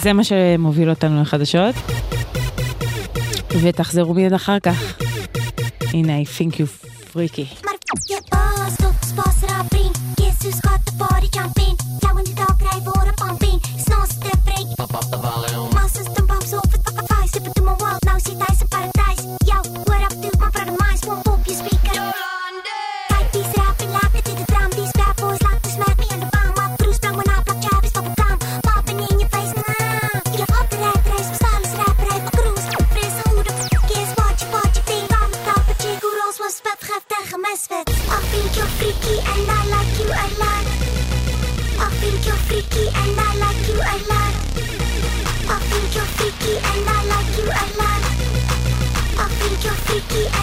זה 0.00 0.12
מה 0.12 0.24
שמוביל 0.24 0.90
אותנו 0.90 1.20
לחדשות. 1.20 1.74
ותחזרו 3.62 4.14
מיד 4.14 4.32
אחר 4.32 4.58
כך. 4.58 4.98
הנה, 5.92 6.20
I 6.20 6.24
think 6.38 6.62
friki. 7.12 7.48
Mar 7.64 7.76
je 8.06 8.22
pas 8.28 8.86
op 8.86 8.94
spas 9.06 9.50
rapin, 9.50 9.90
Jezus 10.14 10.58
gaat 10.60 10.80
de 10.84 10.92
party 10.96 11.26
jump 11.30 11.58
in. 11.58 11.76
the 12.00 12.18
in 12.18 12.24
de 12.24 12.34
dag 12.34 12.56
rij 12.58 12.80
voor 12.84 13.06
een 13.06 13.14
pump 13.14 13.42
in, 13.42 13.60
s'nachts 13.84 14.18
de 14.18 14.30
break. 14.44 14.74
Pap 14.74 14.94
op 14.94 15.10
de 15.10 15.18
ballen 15.18 15.60
om. 15.60 15.68
Masses 15.74 16.14
dan 16.14 16.26
bams 16.26 16.54
over 16.54 16.78
de 16.84 17.02
vijs, 17.06 17.30
ik 17.30 17.42
bedoel 17.42 17.64
mijn 17.64 17.78
world, 17.78 18.04
nou 18.04 18.20
zit 18.20 18.38
hij 18.46 18.56
zijn 18.56 18.68
paradijs. 18.68 19.20
Yo. 19.44 19.71
Freaky 42.62 42.86
and 42.88 43.20
I 43.20 43.34
like 43.36 43.68
you 43.68 43.74
a 43.74 43.96
lot. 44.10 44.34
I 45.48 45.58
think 45.68 45.94
you're 45.94 46.04
freaky 46.04 46.56
and 46.56 46.88
I 46.88 47.04
like 47.04 47.38
you 47.38 47.44
a 47.44 47.64
lot. 47.78 48.02
Freaky 49.92 50.41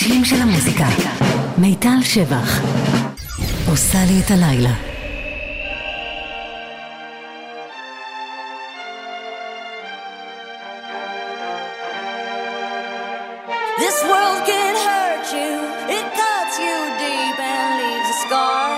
האנשים 0.00 0.24
של 0.24 0.42
המוזיקה. 0.42 0.86
מיטל 1.58 2.02
שבח. 2.02 2.60
עושה 3.68 3.98
לי 4.08 4.20
את 4.20 4.30
הלילה. 4.30 4.74
This 13.82 13.98
world 14.10 14.40
can 14.50 14.74
hurt 14.88 15.26
you, 15.38 15.52
it 15.96 16.06
cuts 16.20 16.56
you 16.64 16.76
deep 17.02 17.38
and 17.52 17.70
leaves 17.80 18.08
a 18.14 18.18
scar. 18.24 18.68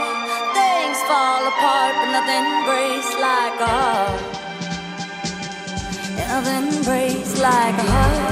Things 0.59 0.99
fall 1.09 1.43
apart, 1.53 1.95
but 2.01 2.11
nothing 2.17 2.47
breaks 2.69 3.11
like 3.27 3.57
a 3.69 3.71
heart. 3.79 4.23
And 6.21 6.29
nothing 6.35 6.69
breaks 6.89 7.33
like 7.47 7.77
a 7.85 7.89
heart. 7.95 8.32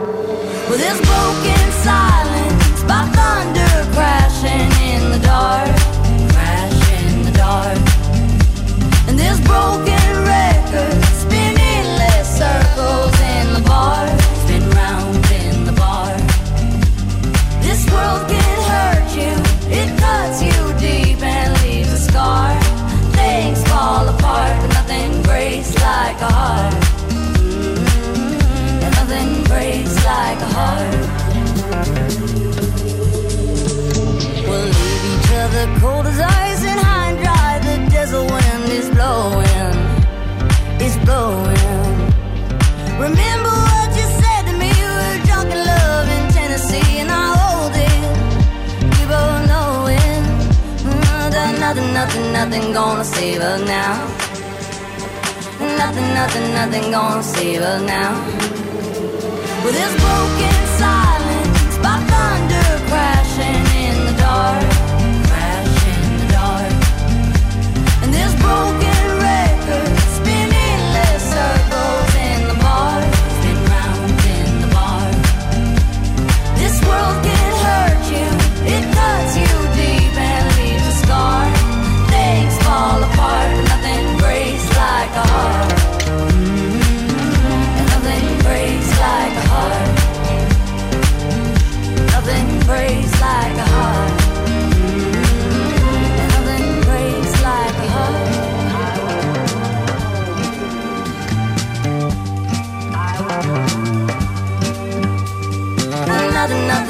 Broken 0.71 1.71
silence 1.83 2.83
by 2.83 3.03
thunder 3.11 3.91
crashing 3.91 4.71
in 4.87 5.11
the 5.11 5.19
dark, 5.19 5.67
in 5.67 7.25
the 7.25 7.31
dark. 7.35 7.77
And 9.09 9.19
this 9.19 9.37
broken 9.41 10.07
record 10.23 11.03
spinning 11.11 11.85
less 11.99 12.37
circles 12.39 13.19
in 13.19 13.53
the 13.53 13.63
bar, 13.67 14.07
in 14.47 15.65
the 15.65 15.73
bar. 15.73 16.15
This 17.61 17.85
world 17.91 18.29
can 18.29 18.57
hurt 18.71 19.11
you, 19.13 19.33
it 19.75 19.99
cuts 19.99 20.41
you 20.41 20.55
deep 20.79 21.21
and 21.21 21.51
leaves 21.63 21.91
a 21.91 21.97
scar. 21.97 22.57
Things 23.11 23.61
fall 23.67 24.07
apart, 24.07 24.55
but 24.61 24.73
nothing 24.73 25.21
breaks 25.23 25.75
like 25.75 26.21
a 26.21 26.31
heart 26.31 27.00
breaks 29.51 29.95
like 30.05 30.39
a 30.47 30.49
heart. 30.57 30.93
We'll 34.47 34.69
leave 34.77 35.03
each 35.13 35.29
other 35.43 35.65
cold 35.79 36.05
as 36.11 36.19
ice 36.19 36.63
and 36.71 36.79
high 36.87 37.07
and 37.11 37.17
dry. 37.23 37.51
The 37.67 37.75
desert 37.95 38.25
wind 38.33 38.67
is 38.79 38.87
blowing, 38.97 39.75
it's 40.83 40.97
blowing. 41.05 41.97
Remember 43.05 43.53
what 43.69 43.89
you 43.99 44.07
said 44.21 44.41
to 44.49 44.53
me? 44.61 44.71
We 44.81 44.89
were 44.97 45.17
drunk 45.27 45.49
in 45.55 45.61
love 45.73 46.07
in 46.17 46.23
Tennessee, 46.37 46.91
and 47.01 47.09
I 47.23 47.25
hold 47.41 47.75
it. 47.89 48.01
We 48.93 49.01
both 49.13 49.41
know 49.51 49.71
it. 49.99 50.23
Mm, 50.87 51.01
nothing, 51.19 51.59
nothing, 51.65 51.89
nothing, 51.99 52.25
nothing 52.37 52.65
gonna 52.73 53.03
save 53.03 53.41
us 53.41 53.61
now. 53.77 53.93
Nothing, 55.81 56.09
nothing, 56.19 56.47
nothing 56.59 56.85
gonna 56.91 57.23
save 57.23 57.61
us 57.61 57.81
now. 57.95 58.70
With 59.63 59.75
this 59.75 59.93
broken 60.01 60.70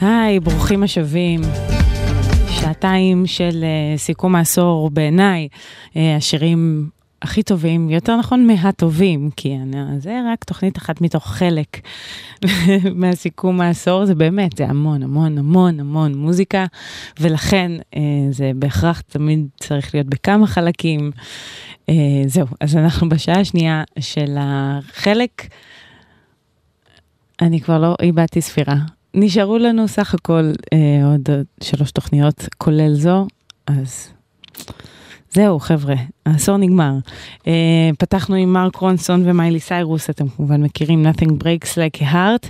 היי, 0.00 0.40
ברוכים 0.40 0.82
השבים. 0.82 1.40
שעתיים 2.50 3.26
של 3.26 3.64
uh, 3.64 3.98
סיכום 3.98 4.34
העשור 4.34 4.90
בעיניי, 4.90 5.48
uh, 5.90 5.96
השירים 6.16 6.88
הכי 7.26 7.42
טובים, 7.42 7.90
יותר 7.90 8.16
נכון 8.16 8.46
מהטובים, 8.46 9.30
כי 9.36 9.56
אני, 9.56 10.00
זה 10.00 10.20
רק 10.32 10.44
תוכנית 10.44 10.78
אחת 10.78 11.00
מתוך 11.00 11.26
חלק 11.26 11.80
מהסיכום 13.00 13.60
העשור, 13.60 14.06
זה 14.06 14.14
באמת, 14.14 14.56
זה 14.56 14.66
המון 14.66 15.02
המון 15.02 15.38
המון 15.38 15.80
המון 15.80 16.14
מוזיקה, 16.14 16.66
ולכן 17.20 17.72
uh, 17.78 17.98
זה 18.30 18.50
בהכרח 18.56 19.00
תמיד 19.00 19.46
צריך 19.60 19.94
להיות 19.94 20.06
בכמה 20.06 20.46
חלקים. 20.46 21.10
Uh, 21.90 21.92
זהו, 22.26 22.46
אז 22.60 22.76
אנחנו 22.76 23.08
בשעה 23.08 23.40
השנייה 23.40 23.84
של 23.98 24.36
החלק, 24.40 25.46
אני 27.42 27.60
כבר 27.60 27.78
לא 27.78 27.94
איבדתי 28.02 28.40
ספירה. 28.40 28.76
נשארו 29.14 29.58
לנו 29.58 29.88
סך 29.88 30.14
הכל 30.14 30.52
אה, 30.72 31.06
עוד 31.12 31.28
שלוש 31.62 31.90
תוכניות, 31.90 32.48
כולל 32.58 32.94
זו, 32.94 33.26
אז 33.66 34.08
זהו 35.36 35.60
חבר'ה, 35.60 35.94
העשור 36.26 36.56
נגמר. 36.56 36.92
אה, 37.46 37.90
פתחנו 37.98 38.34
עם 38.34 38.52
מרק 38.52 38.76
רונסון 38.76 39.22
ומיילי 39.24 39.60
סיירוס, 39.60 40.10
אתם 40.10 40.28
כמובן 40.28 40.62
מכירים 40.62 41.06
Nothing 41.06 41.30
Breaks 41.30 41.68
Like 41.68 42.00
a 42.00 42.12
Heart. 42.12 42.48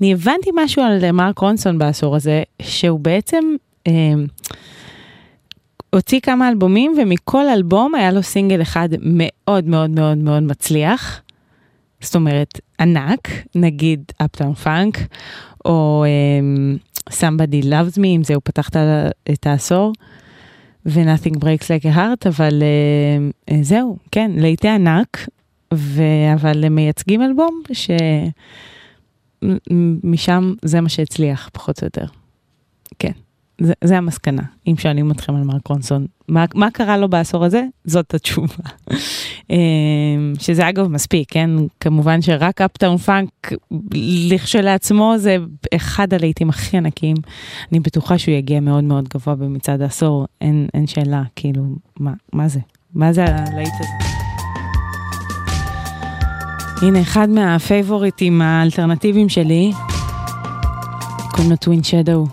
אני 0.00 0.12
הבנתי 0.12 0.50
משהו 0.54 0.82
על 0.82 1.04
אה, 1.04 1.12
מרק 1.12 1.38
רונסון 1.38 1.78
בעשור 1.78 2.16
הזה, 2.16 2.42
שהוא 2.62 3.00
בעצם 3.00 3.44
אה, 3.86 3.92
הוציא 5.90 6.20
כמה 6.20 6.48
אלבומים 6.48 6.94
ומכל 6.98 7.48
אלבום 7.48 7.94
היה 7.94 8.12
לו 8.12 8.22
סינגל 8.22 8.62
אחד 8.62 8.88
מאוד 9.02 9.64
מאוד 9.64 9.90
מאוד 9.90 10.18
מאוד 10.18 10.42
מצליח. 10.42 11.20
זאת 12.00 12.14
אומרת, 12.14 12.60
ענק, 12.80 13.28
נגיד 13.54 14.04
אפטאון 14.24 14.54
פאנק, 14.54 14.98
או 15.64 16.04
um, 16.06 17.12
Somebody 17.12 17.64
Loves 17.64 17.98
Me, 17.98 18.06
עם 18.06 18.24
זה 18.24 18.34
הוא 18.34 18.42
פתח 18.44 18.68
את 19.32 19.46
העשור, 19.46 19.92
ו-Nothing 20.86 21.36
Breaks 21.38 21.64
Like 21.64 21.84
a 21.84 21.96
Heart, 21.96 22.28
אבל 22.28 22.62
uh, 23.50 23.54
זהו, 23.62 23.96
כן, 24.10 24.30
להיטי 24.34 24.68
ענק, 24.68 25.28
ו- 25.74 26.32
אבל 26.34 26.64
הם 26.64 26.74
מייצגים 26.74 27.22
אלבום 27.22 27.62
שמשם 29.42 30.54
זה 30.62 30.80
מה 30.80 30.88
שהצליח, 30.88 31.50
פחות 31.52 31.82
או 31.82 31.86
יותר. 31.86 32.06
כן, 32.98 33.12
זה, 33.60 33.72
זה 33.84 33.98
המסקנה, 33.98 34.42
אם 34.66 34.74
שואלים 34.78 35.10
אתכם 35.10 35.36
על 35.36 35.42
מרק 35.42 35.66
רונסון. 35.68 36.06
מה, 36.28 36.44
מה 36.54 36.70
קרה 36.70 36.96
לו 36.96 37.08
בעשור 37.08 37.44
הזה? 37.44 37.62
זאת 37.84 38.14
התשובה. 38.14 38.64
אמ, 39.50 40.32
שזה 40.38 40.68
אגב 40.68 40.86
מספיק, 40.86 41.28
כן? 41.30 41.50
כמובן 41.80 42.22
שרק 42.22 42.60
אפטאון 42.60 42.96
פאנק 42.96 43.52
לכשלעצמו 44.30 45.14
זה 45.16 45.36
אחד 45.74 46.14
הלהיטים 46.14 46.48
הכי 46.48 46.76
ענקיים. 46.76 47.16
אני 47.72 47.80
בטוחה 47.80 48.18
שהוא 48.18 48.34
יגיע 48.34 48.60
מאוד 48.60 48.84
מאוד 48.84 49.08
גבוה 49.08 49.34
במצעד 49.34 49.82
העשור, 49.82 50.26
אין, 50.40 50.68
אין 50.74 50.86
שאלה, 50.86 51.22
כאילו, 51.36 51.62
מה, 52.00 52.12
מה 52.32 52.48
זה? 52.48 52.60
מה 52.94 53.12
זה 53.12 53.24
הלהיט 53.24 53.74
הזה? 53.80 54.16
הנה, 56.82 57.00
אחד 57.00 57.28
מהפייבוריטים 57.28 58.42
האלטרנטיביים 58.42 59.28
שלי, 59.28 59.72
קוראים 61.30 61.50
לו 61.50 61.56
טווין 61.56 61.82
שדו. 61.82 62.26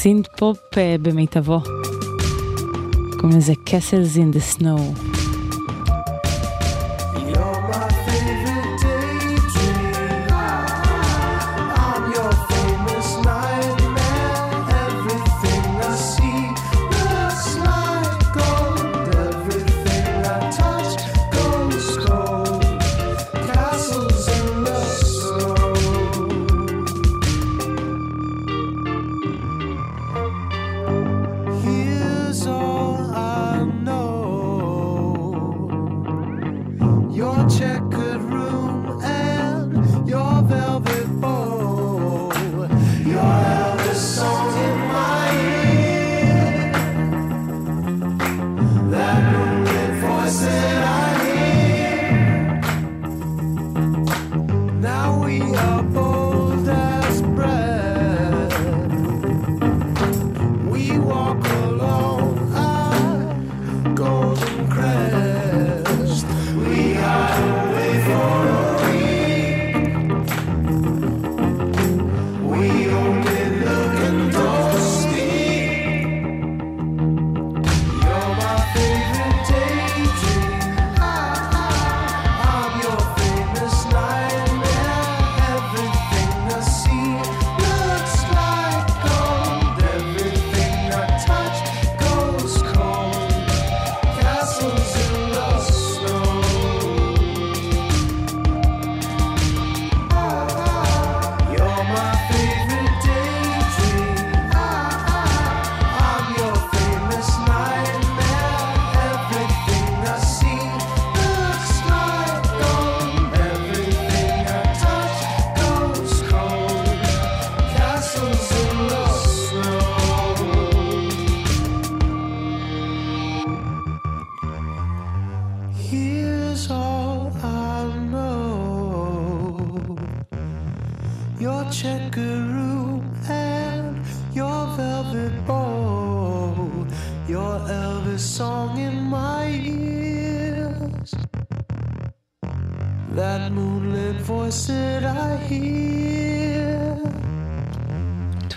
סינט 0.00 0.28
פופ 0.36 0.58
אה, 0.76 0.96
במיטבו. 1.02 1.60
קוראים 3.20 3.38
לזה 3.38 3.52
Castles 3.52 4.16
in 4.16 4.36
the 4.36 4.58
Snow. 4.58 5.17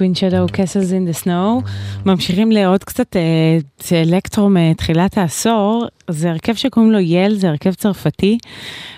Twin 0.02 0.16
Shadow 0.16 0.48
Castles 0.58 0.92
in 0.92 1.06
the 1.06 1.24
Snow. 1.26 1.70
ממשיכים 2.06 2.52
לעוד 2.52 2.84
קצת 2.84 3.16
אה, 3.16 4.02
אלקטרו 4.02 4.50
מתחילת 4.50 5.18
העשור. 5.18 5.86
זה 6.10 6.30
הרכב 6.30 6.54
שקוראים 6.54 6.92
לו 6.92 7.00
Yelle, 7.00 7.36
זה 7.36 7.50
הרכב 7.50 7.74
צרפתי, 7.74 8.38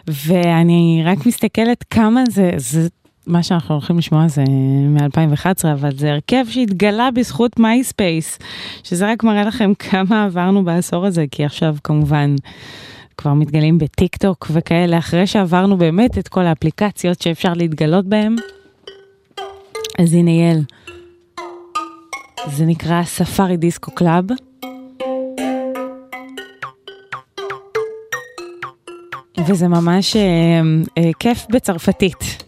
ואני 0.08 1.04
רק 1.06 1.26
מסתכלת 1.26 1.84
כמה 1.90 2.24
זה, 2.30 2.52
זה 2.58 2.88
מה 3.28 3.44
שאנחנו 3.44 3.76
הולכים 3.76 3.98
לשמוע 3.98 4.28
זה 4.28 4.44
מ-2011, 4.88 5.48
אבל 5.74 5.92
זה 5.98 6.12
הרכב 6.12 6.46
שהתגלה 6.50 7.12
בזכות 7.12 7.60
מייספייס, 7.60 8.40
שזה 8.84 9.12
רק 9.12 9.24
מראה 9.24 9.44
לכם 9.44 9.74
כמה 9.80 10.24
עברנו 10.24 10.64
בעשור 10.64 11.06
הזה, 11.06 11.26
כי 11.32 11.46
עכשיו 11.46 11.76
כמובן 11.84 12.36
כבר 13.18 13.34
מתגלים 13.34 13.78
בטיק 13.78 14.16
טוק 14.16 14.48
וכאלה, 14.54 14.98
אחרי 14.98 15.28
שעברנו 15.28 15.78
באמת 15.78 16.18
את 16.18 16.28
כל 16.28 16.46
האפליקציות 16.46 17.22
שאפשר 17.22 17.54
להתגלות 17.54 18.06
בהן. 18.06 18.36
אז 20.00 20.14
הנה 20.14 20.32
Yelle. 20.32 20.60
זה 22.48 22.66
נקרא 22.66 23.04
Safari 23.04 23.58
Disco 23.58 23.92
Club. 23.92 24.26
וזה 29.48 29.68
ממש 29.68 30.16
אה, 30.16 30.22
אה, 30.98 31.12
כיף 31.20 31.46
בצרפתית. 31.50 32.43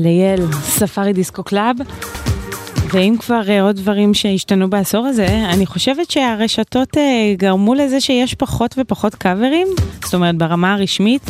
Yelle, 0.00 0.46
Safari 0.62 1.12
Disco 1.12 1.42
Club. 1.44 1.76
ואם 2.92 3.14
כבר 3.18 3.40
אה, 3.48 3.62
עוד 3.62 3.76
דברים 3.76 4.14
שהשתנו 4.14 4.70
בעשור 4.70 5.06
הזה, 5.06 5.26
אני 5.26 5.66
חושבת 5.66 6.10
שהרשתות 6.10 6.96
אה, 6.96 7.34
גרמו 7.36 7.74
לזה 7.74 8.00
שיש 8.00 8.34
פחות 8.34 8.74
ופחות 8.78 9.14
קאברים, 9.14 9.66
זאת 10.04 10.14
אומרת 10.14 10.36
ברמה 10.36 10.74
הרשמית, 10.74 11.22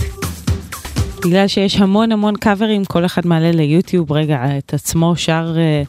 בגלל 1.24 1.48
שיש 1.48 1.76
המון 1.76 2.12
המון 2.12 2.36
קאברים, 2.36 2.84
כל 2.84 3.04
אחד 3.04 3.26
מעלה 3.26 3.52
ליוטיוב 3.52 4.12
רגע 4.12 4.44
את 4.58 4.74
עצמו 4.74 5.16
שר 5.16 5.54
אה, 5.56 5.82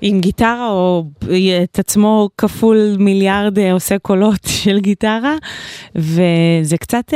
עם 0.00 0.20
גיטרה, 0.20 0.70
או 0.70 1.04
את 1.64 1.78
עצמו 1.78 2.28
כפול 2.38 2.96
מיליארד 2.98 3.58
עושה 3.58 3.98
קולות 3.98 4.40
של 4.62 4.80
גיטרה, 4.80 5.36
וזה 5.94 6.76
קצת... 6.80 7.12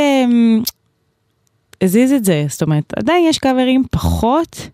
הזיז 1.81 2.13
את 2.13 2.25
זה, 2.25 2.47
זאת 2.49 2.63
אומרת, 2.63 2.93
עדיין 2.97 3.27
יש 3.29 3.39
קאברים 3.39 3.85
פחות, 3.91 4.69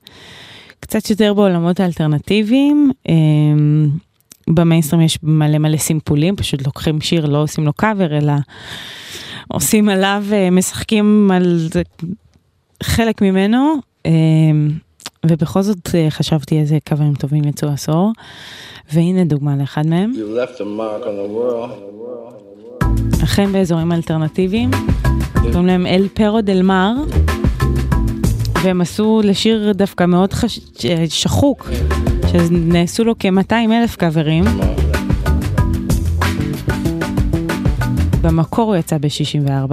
קצת 0.81 1.11
יותר 1.11 1.35
בעולמות 1.35 1.81
האלטרנטיביים. 1.81 2.91
אמ, 3.09 3.89
במיינסטרים 4.51 5.03
יש 5.03 5.19
מלא 5.23 5.59
מלא 5.59 5.77
סימפולים, 5.77 6.37
פשוט 6.37 6.67
לוקחים 6.67 7.01
שיר, 7.01 7.27
לא 7.27 7.43
עושים 7.43 7.65
לו 7.65 7.73
קאבר, 7.73 8.19
אלא 8.19 8.33
עושים 9.49 9.89
עליו, 9.89 10.25
אה, 10.33 10.51
משחקים 10.51 11.31
על 11.35 11.69
חלק 12.83 13.23
ממנו. 13.23 13.75
אמ, 14.07 14.71
ובכל 15.27 15.63
זאת 15.63 15.95
אה, 15.95 16.11
חשבתי 16.11 16.61
איזה 16.61 16.79
קאברים 16.85 17.15
טובים 17.15 17.45
יצאו 17.45 17.69
עשור, 17.69 18.13
והנה 18.93 19.25
דוגמה 19.25 19.57
לאחד 19.57 19.87
מהם. 19.87 20.13
You 20.15 20.39
left 20.39 20.57
a 20.57 20.65
mark 20.65 21.05
on 21.05 21.17
the 21.17 21.33
world. 21.37 21.93
אכן 23.25 23.53
באזורים 23.53 23.93
אלטרנטיביים, 23.93 24.71
קוראים 25.33 25.67
להם 25.67 25.87
אל 25.87 26.09
פרו 26.15 26.41
דל 26.41 26.63
מר, 26.63 26.93
והם 28.63 28.81
עשו 28.81 29.21
לשיר 29.25 29.73
דווקא 29.73 30.05
מאוד 30.05 30.33
חש... 30.33 30.61
שחוק, 31.09 31.71
שנעשו 32.31 33.05
לו 33.05 33.15
כ-200 33.19 33.53
אלף 33.53 33.97
קאברים. 33.97 34.45
במקור 38.21 38.65
הוא 38.65 38.77
יצא 38.77 38.99
ב-64, 38.99 39.73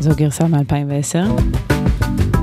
זו 0.00 0.10
גרסה 0.16 0.44
מ-2010. 0.46 1.42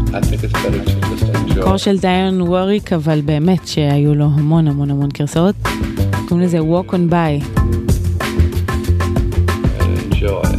I 0.10 0.12
think 0.12 0.44
it's 0.44 0.54
better 0.54 0.84
to 0.86 1.00
just 1.02 1.36
enjoy. 1.36 1.60
מקור 1.60 1.78
של 1.78 1.98
דיין 1.98 2.42
ווריק, 2.42 2.94
אבל 2.94 3.22
באמת 3.22 3.68
שהיו 3.68 4.16
לו 4.16 4.26
המון 4.26 4.68
המון 4.68 4.92
המון 4.92 5.10
גרסאות. 5.10 5.56
קוראים 6.28 6.46
לזה 6.46 6.60
Walk 6.60 6.92
on 6.92 7.12
by. 7.12 7.62
enjoy. 10.30 10.59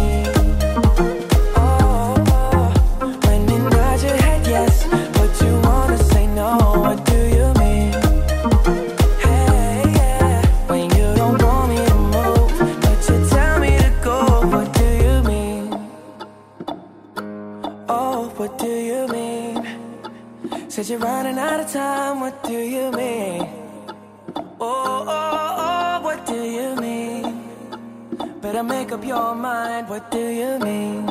Your 29.11 29.35
mind, 29.35 29.89
what 29.89 30.09
do 30.09 30.25
you 30.41 30.57
mean? 30.59 31.05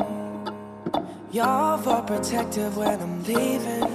You're 1.31 1.45
overprotective 1.45 2.73
when 2.75 2.99
I'm 2.99 3.23
leaving. 3.29 3.89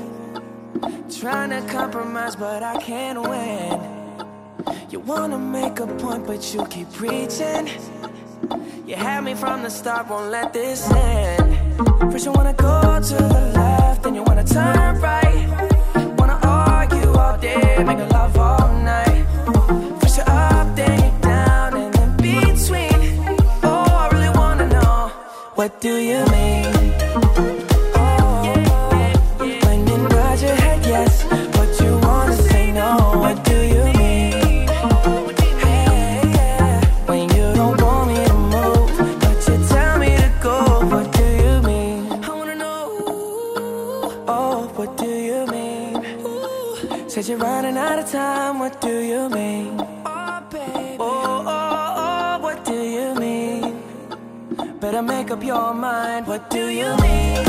Trying 1.21 1.51
to 1.51 1.61
compromise, 1.67 2.37
but 2.37 2.63
I 2.63 2.77
can't 2.81 3.21
win. 3.31 3.73
You 4.91 5.01
wanna 5.01 5.39
make 5.39 5.81
a 5.81 5.89
point, 6.03 6.25
but 6.25 6.41
you 6.55 6.65
keep 6.67 6.89
preaching. 6.93 7.65
You 8.87 8.95
had 8.95 9.25
me 9.25 9.35
from 9.35 9.65
the 9.65 9.71
start, 9.71 10.09
won't 10.09 10.31
let 10.31 10.53
this 10.53 10.89
end. 10.93 11.49
First, 12.13 12.27
you 12.27 12.33
wanna 12.39 12.55
go 12.69 12.81
to 13.11 13.17
the 13.35 13.43
left, 13.59 14.05
then 14.05 14.15
you 14.15 14.23
wanna 14.23 14.45
turn 14.45 15.01
right. 15.01 15.47
Wanna 16.19 16.39
argue 16.45 17.11
all 17.23 17.37
day, 17.39 17.83
making 17.83 18.11
love 18.11 18.36
what 25.67 25.81
do 25.81 25.97
you 25.97 26.25
mean? 26.27 26.76
Your 55.47 55.73
mind, 55.73 56.27
what 56.27 56.51
do 56.51 56.69
you 56.81 56.91
mean? 57.03 57.47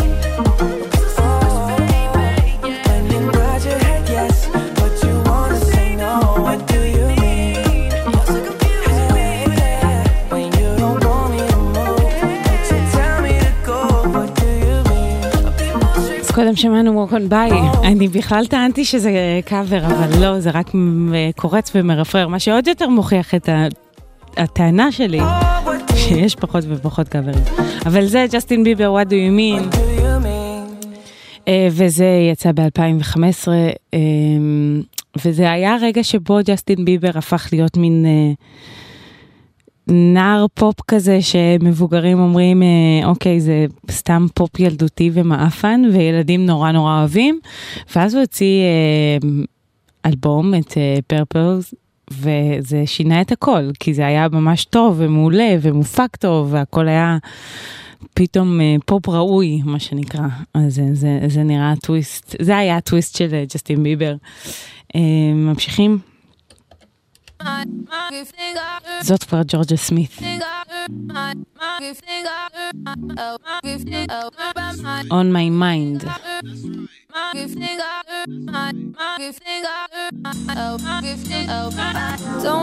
קודם 16.35 16.55
שמענו 16.55 17.05
Walk 17.05 17.11
on 17.11 17.31
by, 17.31 17.53
אני 17.83 18.07
בכלל 18.07 18.45
טענתי 18.45 18.85
שזה 18.85 19.11
קאבר, 19.45 19.85
אבל 19.85 20.21
לא, 20.21 20.39
זה 20.39 20.51
רק 20.51 20.71
קורץ 21.35 21.71
ומרפרר, 21.75 22.27
מה 22.27 22.39
שעוד 22.39 22.67
יותר 22.67 22.89
מוכיח 22.89 23.35
את 23.35 23.49
הטענה 24.37 24.91
שלי, 24.91 25.19
שיש 26.07 26.35
פחות 26.35 26.63
ופחות 26.67 27.07
קאברים. 27.07 27.43
אבל 27.85 28.05
זה 28.05 28.25
ג'סטין 28.31 28.63
ביבר, 28.63 28.95
what 29.01 29.07
do 29.07 29.11
you 29.11 29.39
mean? 29.39 29.77
אה, 31.47 31.67
וזה 31.71 32.27
יצא 32.31 32.51
ב-2015, 32.51 33.47
וזה 35.25 35.51
היה 35.51 35.75
רגע 35.81 36.03
שבו 36.03 36.37
ג'סטין 36.45 36.85
ביבר 36.85 37.11
הפך 37.15 37.49
להיות 37.51 37.77
מין 37.77 38.05
אה, 38.05 38.31
נער 39.87 40.45
פופ 40.53 40.75
כזה 40.87 41.21
שמבוגרים 41.21 42.19
אומרים, 42.19 42.63
אה, 42.63 43.07
אוקיי, 43.07 43.39
זה 43.39 43.65
סתם 43.91 44.25
פופ 44.33 44.59
ילדותי 44.59 45.11
ומעפן, 45.13 45.81
וילדים 45.93 46.45
נורא 46.45 46.71
נורא 46.71 46.99
אוהבים, 46.99 47.39
ואז 47.95 48.13
הוא 48.13 48.21
הוציא 48.21 48.61
אה, 48.63 49.29
אלבום, 50.05 50.53
את 50.53 50.77
Purpose, 51.07 51.73
וזה 52.11 52.83
שינה 52.85 53.21
את 53.21 53.31
הכל, 53.31 53.69
כי 53.79 53.93
זה 53.93 54.07
היה 54.07 54.27
ממש 54.29 54.65
טוב 54.65 54.95
ומעולה 54.97 55.55
ומופק 55.61 56.15
טוב, 56.15 56.47
והכל 56.53 56.87
היה 56.87 57.17
פתאום 58.13 58.61
אה, 58.61 58.75
פופ 58.85 59.09
ראוי, 59.09 59.61
מה 59.65 59.79
שנקרא. 59.79 60.27
אז 60.53 60.75
זה, 60.75 60.83
זה, 60.93 61.19
זה 61.27 61.43
נראה 61.43 61.73
טוויסט, 61.81 62.35
זה 62.41 62.57
היה 62.57 62.77
הטוויסט 62.77 63.17
של 63.17 63.33
אה, 63.33 63.43
ג'סטין 63.53 63.83
ביבר. 63.83 64.15
אה, 64.95 65.01
ממשיכים. 65.33 65.99
זאת 69.01 69.23
כבר 69.23 69.41
ג'ורג'ה 69.47 69.77
סמית. 69.77 70.19
On 75.11 75.27
my 75.37 75.49
mind. 75.49 76.01
Don't 80.47 80.81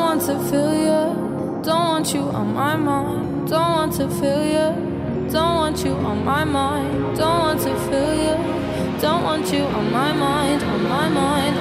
want 0.01 0.23
to 0.23 0.39
feel 0.51 0.75
you, 0.75 1.63
don't 1.63 1.85
want 1.85 2.15
you 2.15 2.21
on 2.21 2.55
my 2.55 2.77
mind. 2.77 3.49
Don't 3.49 3.71
want 3.73 3.93
to 3.95 4.09
feel 4.09 4.43
you, 4.43 5.31
don't 5.31 5.57
want 5.57 5.85
you 5.85 5.93
on 5.93 6.25
my 6.25 6.45
mind. 6.45 7.17
Don't 7.17 7.39
want 7.39 7.61
to 7.61 7.75
feel 7.89 8.15
you, 8.15 9.01
don't 9.01 9.23
want 9.23 9.53
you 9.53 9.65
on 9.65 9.93
my 9.93 10.13
mind, 10.13 10.63
on 10.63 10.83
my 10.85 11.09
mind, 11.11 11.59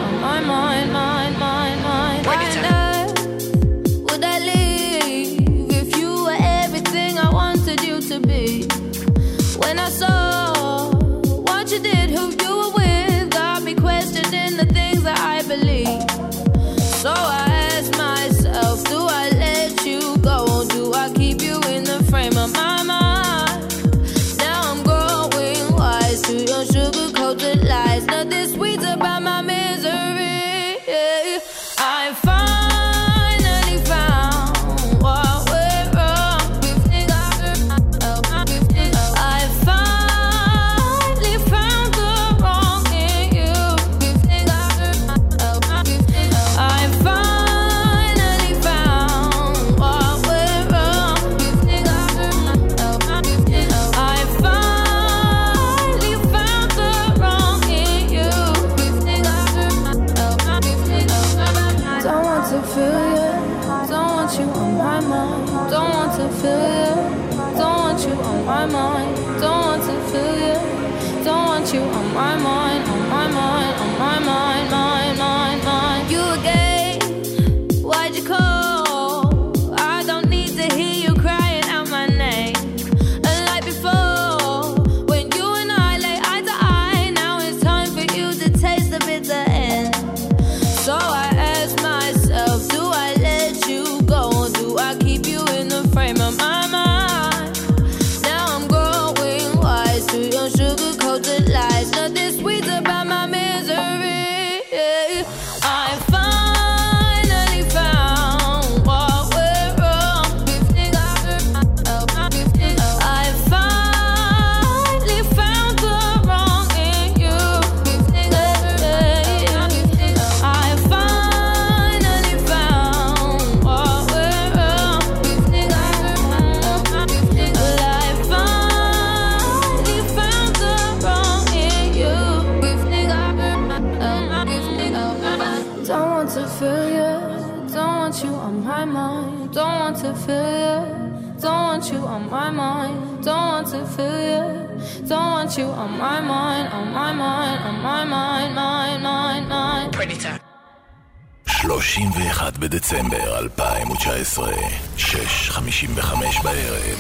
בדצמבר 152.64 153.40
2019, 153.40 154.52
6.55 154.98 156.44
בערב. 156.44 156.99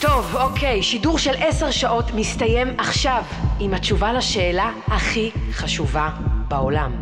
טוב, 0.00 0.36
אוקיי, 0.36 0.82
שידור 0.82 1.18
של 1.18 1.34
עשר 1.38 1.70
שעות 1.70 2.10
מסתיים 2.14 2.68
עכשיו 2.78 3.22
עם 3.60 3.74
התשובה 3.74 4.12
לשאלה 4.12 4.72
הכי 4.86 5.30
חשובה 5.52 6.10
בעולם. 6.48 6.92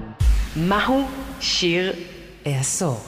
מהו 0.57 1.09
שיר 1.41 1.93
העשור? 2.47 3.01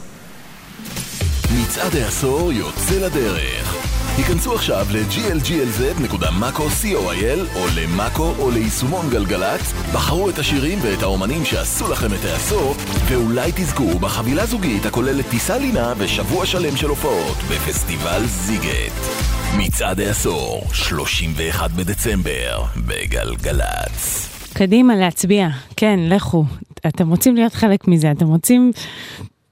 מצעד 1.51 1.97
העשור 1.97 2.53
יוצא 2.53 2.95
לדרך. 3.07 3.62
היכנסו 4.17 4.55
עכשיו 4.55 4.87
ל-glglz.maco.coil 4.91 7.57
או 7.57 7.67
למאקו 7.77 8.35
או 8.39 8.51
ליישומון 8.51 9.11
גלגלצ, 9.11 9.73
בחרו 9.95 10.31
את 10.31 10.39
השירים 10.39 10.79
ואת 10.83 11.03
האומנים 11.03 11.45
שעשו 11.45 11.93
לכם 11.93 12.07
את 12.07 12.25
העשור, 12.25 12.75
ואולי 13.09 13.51
תזכו 13.55 13.99
בחבילה 13.99 14.47
זוגית 14.47 14.87
הכוללת 14.87 15.25
טיסה 15.31 15.59
לינה 15.59 15.93
ושבוע 15.99 16.47
שלם 16.47 16.77
של 16.77 16.89
הופעות 16.89 17.37
בפסטיבל 17.37 18.23
זיגט. 18.27 18.93
מצעד 19.59 20.01
העשור, 20.01 20.63
31 20.73 21.71
בדצמבר, 21.71 22.63
בגלגלצ. 22.77 24.29
קדימה 24.55 24.97
להצביע, 24.97 25.49
כן, 25.77 26.01
לכו. 26.03 26.45
אתם 26.87 27.11
רוצים 27.11 27.35
להיות 27.35 27.55
חלק 27.55 27.89
מזה, 27.89 28.11
אתם 28.11 28.27
רוצים 28.27 28.73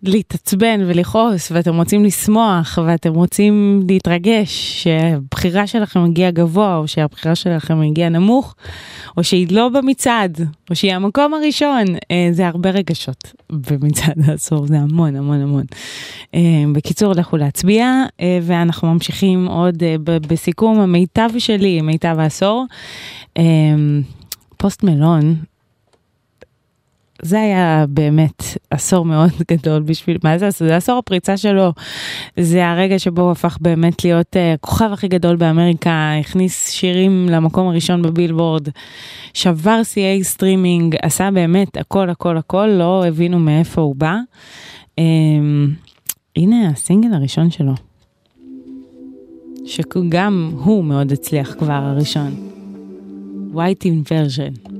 להתעצבן 0.03 0.81
ולכעוס, 0.87 1.53
ואתם 1.53 1.77
רוצים 1.77 2.05
לשמוח, 2.05 2.79
ואתם 2.87 3.15
רוצים 3.15 3.83
להתרגש 3.89 4.83
שהבחירה 4.83 5.67
שלכם 5.67 6.05
הגיעה 6.05 6.31
גבוה, 6.31 6.77
או 6.77 6.89
שהבחירה 6.89 7.35
שלכם 7.35 7.81
הגיעה 7.81 8.09
נמוך, 8.09 8.55
או 9.17 9.25
שהיא 9.25 9.47
לא 9.51 9.69
במצעד, 9.69 10.41
או 10.71 10.75
שהיא 10.75 10.95
המקום 10.95 11.35
הראשון. 11.35 11.85
אה, 12.11 12.29
זה 12.33 12.47
הרבה 12.47 12.71
רגשות 12.71 13.33
במצעד 13.51 14.17
העשור, 14.27 14.67
זה 14.67 14.79
המון 14.79 15.17
המון 15.17 15.41
המון. 15.41 15.65
אה, 16.35 16.41
בקיצור, 16.73 17.13
לכו 17.13 17.37
להצביע, 17.37 17.87
אה, 18.21 18.39
ואנחנו 18.43 18.95
ממשיכים 18.95 19.47
עוד 19.47 19.83
בסיכום 20.03 20.81
המיטב 20.81 21.31
שלי, 21.39 21.81
מיטב 21.81 22.17
העשור. 22.19 22.67
פוסט 24.57 24.83
מלון, 24.83 25.37
זה 27.23 27.41
היה 27.41 27.85
באמת 27.89 28.43
עשור 28.71 29.05
מאוד 29.05 29.31
גדול 29.53 29.83
בשביל, 29.83 30.19
מה 30.25 30.39
זה 30.39 30.47
עשור? 30.47 30.69
זה 30.69 30.77
עשור 30.77 30.99
הפריצה 30.99 31.37
שלו. 31.37 31.73
זה 32.41 32.69
הרגע 32.69 32.99
שבו 32.99 33.23
הוא 33.23 33.31
הפך 33.31 33.59
באמת 33.61 34.05
להיות 34.05 34.37
uh, 34.37 34.55
הכוכב 34.55 34.91
הכי 34.93 35.09
גדול 35.09 35.37
באמריקה, 35.37 36.13
הכניס 36.21 36.71
שירים 36.71 37.29
למקום 37.29 37.69
הראשון 37.69 38.03
בבילבורד, 38.03 38.69
שבר 39.35 39.83
שיאי 39.83 40.25
סטרימינג, 40.25 40.97
עשה 41.03 41.31
באמת 41.31 41.77
הכל 41.77 42.11
הכל 42.11 42.37
הכל, 42.37 42.67
לא 42.67 43.07
הבינו 43.07 43.39
מאיפה 43.39 43.81
הוא 43.81 43.97
בא. 43.97 44.17
אמ, 45.01 45.03
הנה 46.37 46.69
הסינגל 46.69 47.15
הראשון 47.15 47.51
שלו, 47.51 47.73
שגם 49.67 50.53
הוא 50.65 50.85
מאוד 50.85 51.13
הצליח 51.13 51.55
כבר 51.59 51.73
הראשון. 51.73 52.51
White 53.55 53.85
Iverson. 53.85 54.80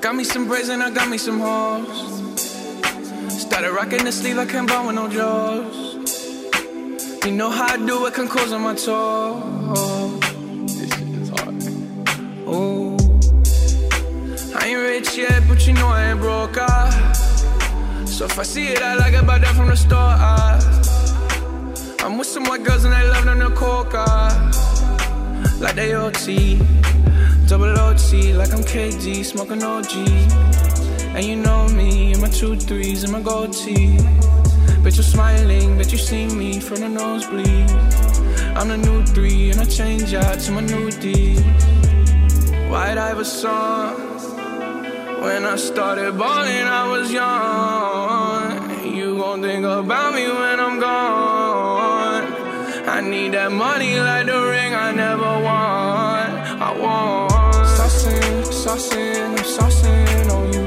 Got 0.00 0.14
me 0.14 0.22
some 0.24 0.46
braids 0.46 0.68
and 0.68 0.82
I 0.82 0.90
got 0.90 1.08
me 1.08 1.18
some 1.18 1.40
hoes. 1.40 1.88
Started 3.40 3.72
rocking 3.72 4.04
the 4.04 4.12
sleeve, 4.12 4.38
I 4.38 4.46
can't 4.46 4.68
buy 4.68 4.84
with 4.86 4.94
no 4.94 5.08
jaws. 5.08 5.94
You 7.24 7.32
know 7.32 7.50
how 7.50 7.74
I 7.74 7.76
do 7.76 8.06
it, 8.06 8.14
can 8.14 8.28
close 8.28 8.52
on 8.52 8.62
my 8.62 8.74
toes. 8.74 10.20
This 10.76 10.90
shit 10.94 11.08
is 11.08 11.28
hard. 11.30 11.54
Oh, 12.46 12.96
I 14.56 14.66
ain't 14.68 14.78
rich 14.78 15.16
yet, 15.16 15.42
but 15.48 15.66
you 15.66 15.72
know 15.74 15.88
I 15.88 16.10
ain't 16.10 16.20
broke. 16.20 16.56
Ah. 16.58 17.12
So 18.06 18.24
if 18.26 18.38
I 18.38 18.42
see 18.44 18.68
it, 18.68 18.82
I 18.82 18.94
like 18.94 19.14
it, 19.14 19.26
buy 19.26 19.38
that 19.38 19.54
from 19.54 19.68
the 19.68 19.76
store. 19.76 19.98
Ah. 19.98 20.58
I'm 22.04 22.16
with 22.18 22.28
some 22.28 22.44
white 22.44 22.62
girls 22.62 22.84
and 22.84 22.94
they 22.94 23.08
love 23.08 23.24
them 23.24 23.40
to 23.40 23.50
coca. 23.50 24.04
Like 25.60 25.74
they 25.74 25.94
OT. 25.94 26.60
Double 27.48 27.78
OT, 27.80 28.34
like 28.34 28.52
I'm 28.52 28.62
KD, 28.62 29.24
smoking 29.24 29.62
OG. 29.62 29.96
And 31.16 31.24
you 31.24 31.34
know 31.34 31.66
me, 31.68 32.12
in 32.12 32.20
my 32.20 32.28
two 32.28 32.56
threes 32.56 33.04
and 33.04 33.12
my 33.12 33.22
gold 33.22 33.54
tee. 33.54 33.96
Bet 34.82 34.94
you're 34.96 35.02
smiling, 35.02 35.78
bet 35.78 35.90
you 35.90 35.96
see 35.96 36.26
me 36.26 36.60
from 36.60 36.80
the 36.80 36.90
nosebleed. 36.90 37.70
I'm 38.54 38.68
the 38.68 38.76
new 38.76 39.02
three, 39.06 39.50
and 39.50 39.60
I 39.60 39.64
change 39.64 40.12
out 40.12 40.38
to 40.40 40.52
my 40.52 40.60
new 40.60 40.90
D. 40.90 41.36
White 42.68 42.98
Iverson. 42.98 43.96
When 45.22 45.46
I 45.46 45.56
started 45.56 46.18
balling, 46.18 46.66
I 46.80 46.84
was 46.92 47.10
young. 47.10 48.94
You 48.94 49.16
gon' 49.16 49.40
think 49.40 49.64
about 49.64 50.14
me 50.14 50.28
when 50.28 50.60
I'm 50.60 50.78
gone. 50.78 52.24
I 52.86 53.00
need 53.00 53.32
that 53.32 53.50
money 53.50 53.98
like 53.98 54.26
the 54.26 54.38
ring 54.38 54.74
I 54.74 54.92
never 54.92 55.42
won. 55.42 55.77
Saucing, 58.68 59.30
I'm 59.30 59.44
saucing 59.56 60.30
on 60.30 60.52
you. 60.52 60.60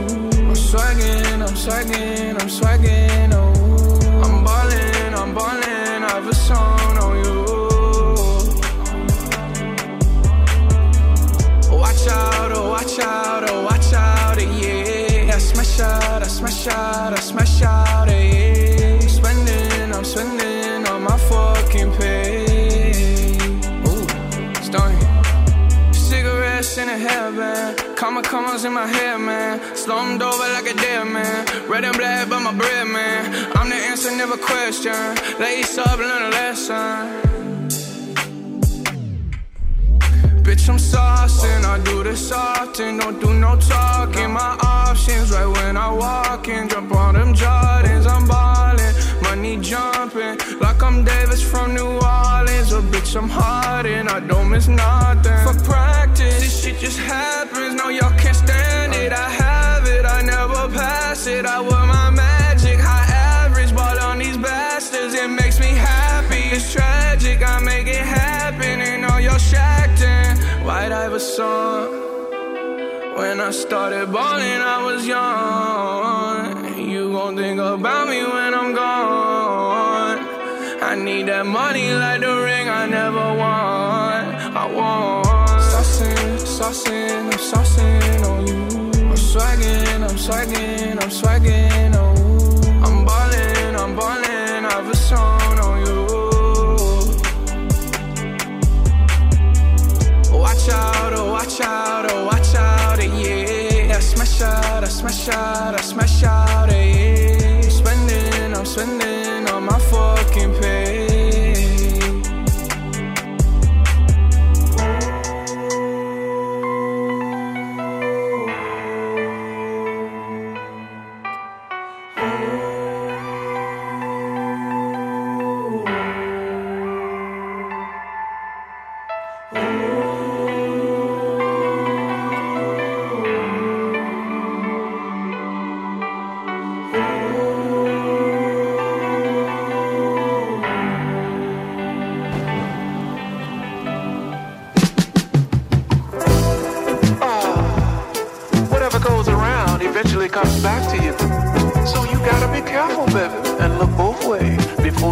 I'm 0.49 0.55
swagging, 0.55 1.39
I'm 1.47 1.55
swagging, 1.55 2.41
I'm 2.41 2.49
swagging, 2.49 3.31
oh. 3.31 4.23
I'm 4.23 4.43
ballin', 4.43 5.13
I'm 5.13 5.35
ballin', 5.35 6.03
I 6.03 6.09
have 6.09 6.27
a 6.27 6.33
song 6.33 6.97
on 6.97 7.23
you. 7.23 7.41
Watch 11.77 12.07
out, 12.07 12.51
oh, 12.53 12.69
watch 12.69 12.97
out, 12.97 13.47
oh, 13.47 13.65
watch 13.65 13.93
out, 13.93 14.39
eh, 14.39 14.49
yeah. 14.61 15.35
I 15.35 15.37
smash 15.37 15.79
out, 15.79 16.23
I 16.23 16.27
smash 16.27 16.67
out, 16.69 17.13
I 17.13 17.19
smash 17.19 17.61
out, 17.61 18.09
eh, 18.09 18.79
yeah. 18.79 18.99
I'm 18.99 19.09
spending, 19.09 19.93
I'm 19.93 20.03
spending 20.03 20.87
on 20.87 21.03
my 21.03 21.17
fucking 21.29 21.91
pay. 21.97 23.37
Ooh, 23.85 24.07
starting. 24.63 25.93
Cigarettes 25.93 26.79
in 26.79 26.89
a 26.89 26.97
hairband. 26.97 27.90
Comma, 28.01 28.23
commas 28.23 28.65
in 28.65 28.73
my 28.73 28.87
head, 28.87 29.19
man. 29.19 29.59
Slummed 29.75 30.23
over 30.23 30.47
like 30.55 30.65
a 30.65 30.73
dead 30.73 31.05
man. 31.05 31.69
Red 31.69 31.85
and 31.85 31.95
black, 31.95 32.27
but 32.29 32.39
my 32.39 32.51
bread, 32.51 32.87
man. 32.87 33.55
I'm 33.55 33.69
the 33.69 33.75
answer, 33.75 34.09
never 34.17 34.37
question. 34.37 34.91
Lace 35.39 35.77
up, 35.77 35.99
learn 35.99 36.23
a 36.23 36.29
lesson. 36.29 37.21
Bitch, 40.41 40.67
I'm 40.67 40.77
saucing. 40.77 41.63
I 41.63 41.79
do 41.83 42.03
this 42.03 42.31
often. 42.31 42.97
Don't 42.97 43.21
do 43.21 43.35
no 43.35 43.55
talking. 43.57 44.31
My 44.31 44.57
options 44.63 45.29
right 45.29 45.45
when 45.45 45.77
I 45.77 45.91
walk 45.93 46.47
in. 46.47 46.69
Jump 46.69 46.91
on 46.95 47.13
them 47.13 47.35
Jordans. 47.35 48.07
I'm 48.07 48.27
ballin' 48.27 48.90
money 49.35 49.57
jumping. 49.61 50.35
Like 50.59 50.81
I'm 50.83 50.97
Davis 51.05 51.41
from 51.51 51.73
New 51.73 51.91
Orleans. 52.15 52.69
But 52.73 52.85
bitch, 52.91 53.11
I'm 53.19 53.29
hard 53.29 53.85
and 53.85 54.09
I 54.09 54.19
don't 54.31 54.49
miss 54.49 54.67
nothing. 54.67 55.41
For 55.47 55.57
practice, 55.71 56.39
this 56.43 56.55
shit 56.61 56.77
just 56.79 56.99
happens. 56.99 57.73
No, 57.79 57.85
y'all 57.97 58.17
can't 58.21 58.39
stand 58.45 58.93
it. 59.03 59.11
I 59.13 59.29
have 59.43 59.83
it, 59.95 60.05
I 60.05 60.19
never 60.33 60.61
pass 60.79 61.27
it. 61.27 61.45
I 61.45 61.57
wear 61.61 61.85
my 61.97 62.09
magic. 62.09 62.77
High 62.89 63.09
average 63.43 63.73
ball 63.77 63.97
on 64.09 64.19
these 64.19 64.37
bastards. 64.37 65.13
It 65.13 65.29
makes 65.41 65.59
me 65.65 65.71
happy. 65.91 66.43
It's 66.55 66.73
tragic, 66.73 67.37
I 67.53 67.59
make 67.71 67.87
it 67.87 68.05
happen. 68.21 68.75
And 68.89 69.05
all 69.05 69.19
y'all 69.19 69.37
shacked 69.37 70.01
in. 70.01 70.65
White 70.65 70.91
Iverson. 71.05 72.11
When 73.17 73.39
I 73.39 73.51
started 73.51 74.11
balling, 74.11 74.61
I 74.75 74.77
was 74.87 75.01
young. 75.05 76.79
You 76.89 77.11
gon' 77.11 77.35
think 77.35 77.59
about 77.59 78.07
me 78.09 78.19
when 78.23 78.50
need 81.21 81.31
that 81.31 81.45
money 81.45 81.93
like 81.93 82.21
the 82.21 82.33
ring 82.47 82.67
I 82.67 82.87
never 82.87 83.27
want. 83.41 84.27
I 84.61 84.65
want. 84.77 85.25
Saucing, 85.71 86.37
saucing, 86.57 87.25
I'm 87.31 87.39
saucing 87.49 88.21
on 88.29 88.47
you. 88.47 88.61
I'm 89.09 89.17
swagging, 89.17 90.01
I'm 90.07 90.17
swagging, 90.25 90.95
I'm 91.03 91.11
swagging 91.19 91.93
on 92.01 92.17
you. 92.17 92.29
I'm 92.85 93.05
ballin', 93.05 93.75
I'm 93.75 93.95
ballin', 93.95 94.65
I've 94.65 94.89
a 94.89 94.95
song 94.95 95.59
on 95.67 95.77
you. 95.85 96.01
Watch 100.39 100.69
out, 100.69 101.13
oh, 101.13 101.31
watch 101.31 101.61
out, 101.61 102.11
oh, 102.11 102.25
watch 102.25 102.55
out, 102.55 102.99
yeah. 102.99 103.95
I 103.95 103.99
smash 103.99 104.41
out, 104.41 104.83
I 104.83 104.87
smash 104.87 105.29
out, 105.29 105.73
I 105.75 105.81
smash 105.81 106.23
out, 106.23 106.71
yeah. 106.71 106.90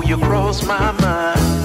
you 0.09 0.17
cross 0.17 0.65
my 0.65 0.91
mind. 0.93 1.58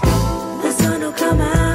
The 0.00 0.72
sun 0.72 1.00
will 1.00 1.12
come 1.12 1.40
out. 1.40 1.71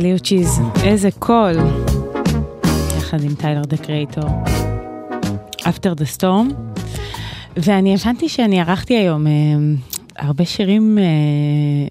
קאלי 0.00 0.20
אוצ'יס, 0.20 0.60
איזה 0.84 1.08
קול. 1.18 1.56
יחד 2.98 3.24
עם 3.24 3.34
טיילר 3.34 3.62
דה 3.62 3.76
קרייטור. 3.76 4.24
After 5.58 5.94
the 6.00 6.18
Storm. 6.18 6.54
ואני 7.56 7.94
הבנתי 7.94 8.28
שאני 8.28 8.60
ערכתי 8.60 8.96
היום 8.96 9.26
אה, 9.26 9.32
הרבה 10.18 10.44
שירים 10.44 10.98
אה, 10.98 11.04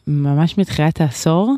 ממש 0.08 0.58
מתחילת 0.58 1.02
העשור. 1.02 1.56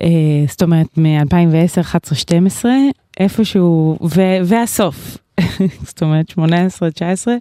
אה, 0.00 0.06
זאת 0.48 0.62
אומרת, 0.62 0.98
מ-2010, 0.98 1.80
11, 1.80 2.18
12, 2.18 2.72
איפשהו, 3.20 3.98
ו- 4.02 4.38
והסוף. 4.44 5.18
זאת 5.86 6.02
אומרת, 6.02 6.28
18, 6.28 6.90
19. 6.90 7.34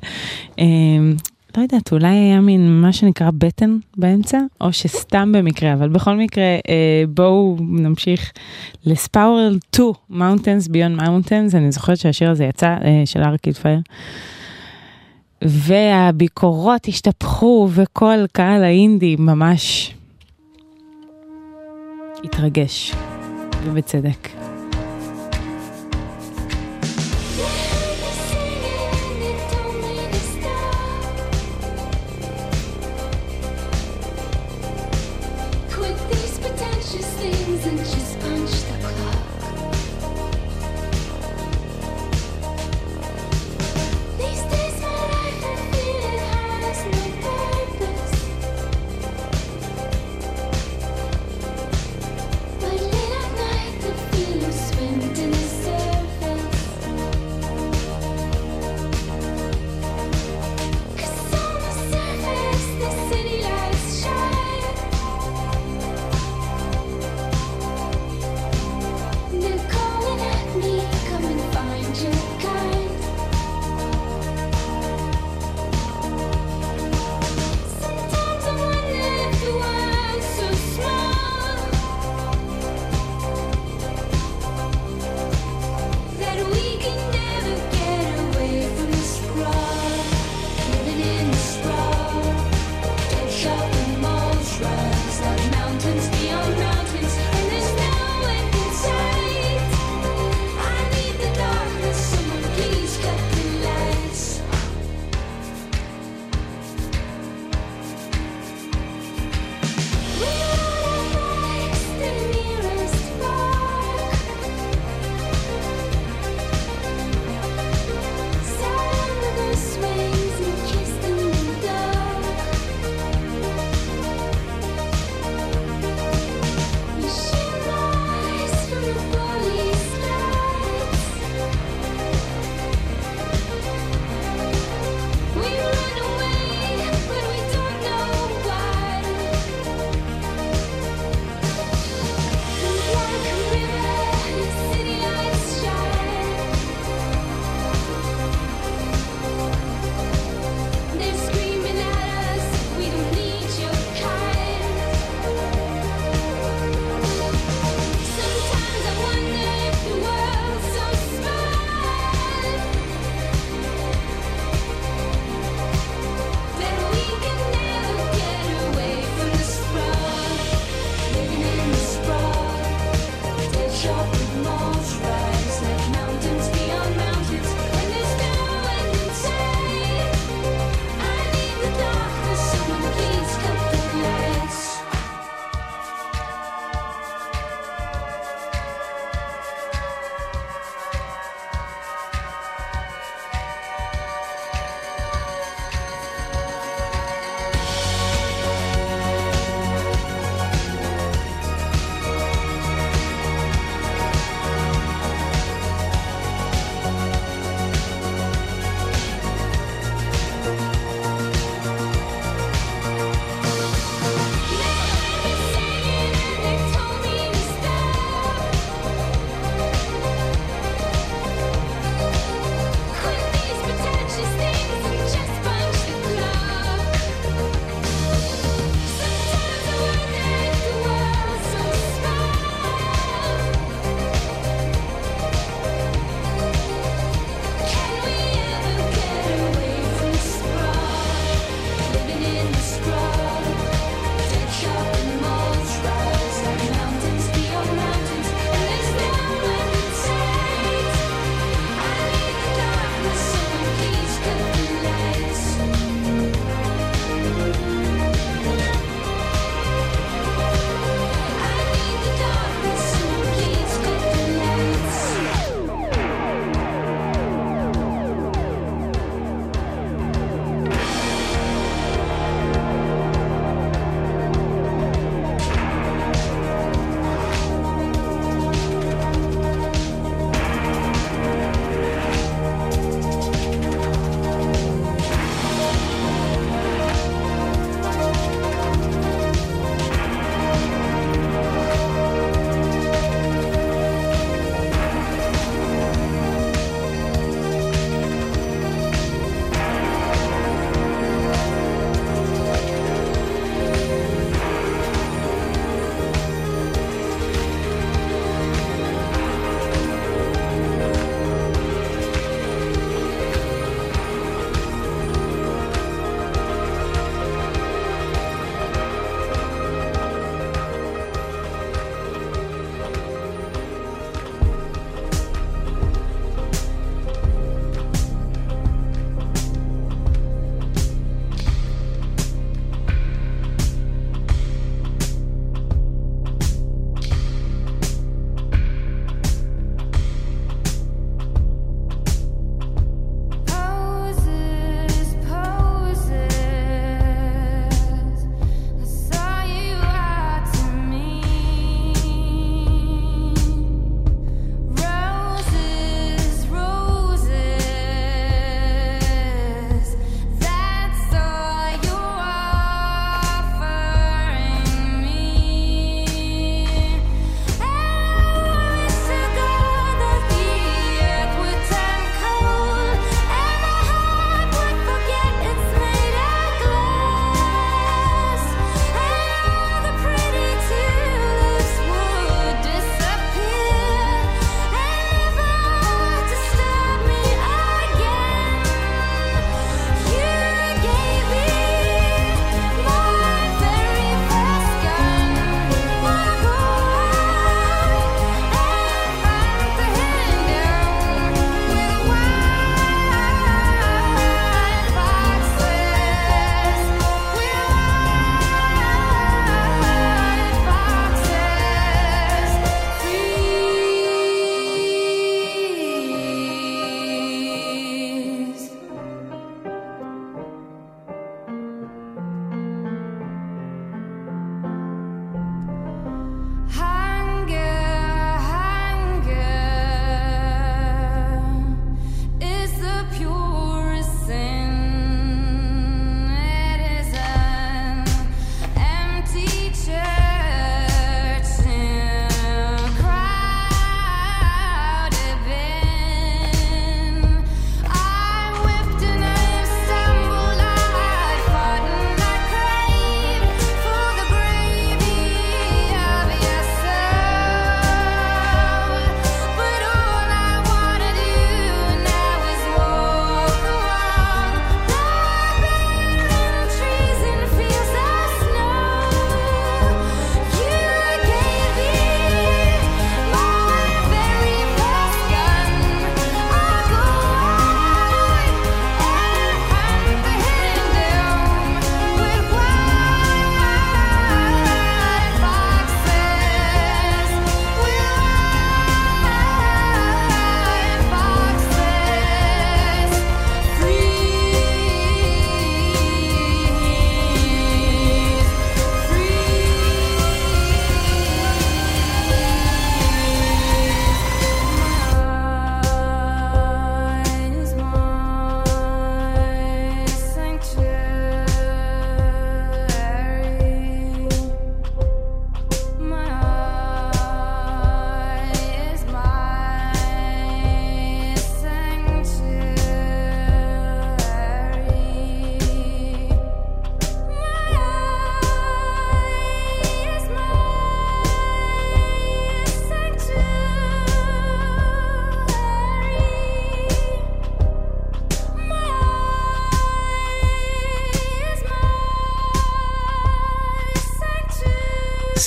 אה, 0.60 0.66
לא 1.58 1.62
יודעת, 1.62 1.92
אולי 1.92 2.08
היה 2.08 2.42
מין 2.42 2.82
מה 2.82 2.94
שנקרא 2.94 3.30
בטן 3.38 3.78
באמצע, 3.98 4.40
או 4.62 4.74
שסתם 4.74 5.32
במקרה, 5.32 5.74
אבל 5.74 5.90
בכל 5.90 6.16
מקרה, 6.16 6.44
אה, 6.44 7.04
בואו 7.10 7.58
נמשיך 7.60 8.32
לספאורל 8.86 9.60
2, 9.72 9.92
Mountains 10.12 10.68
Beyond 10.68 11.02
Mountains, 11.02 11.58
אני 11.58 11.72
זוכרת 11.72 11.98
שהשיר 11.98 12.32
הזה 12.32 12.46
יצא, 12.46 12.68
אה, 12.68 13.02
של 13.06 13.22
ארקיד 13.22 13.56
פייר. 13.58 13.80
והביקורות 15.42 16.88
השתפכו, 16.88 17.70
וכל 17.72 18.26
קהל 18.32 18.64
האינדי 18.64 19.16
ממש 19.20 19.94
התרגש, 22.24 22.94
ובצדק. 23.64 24.39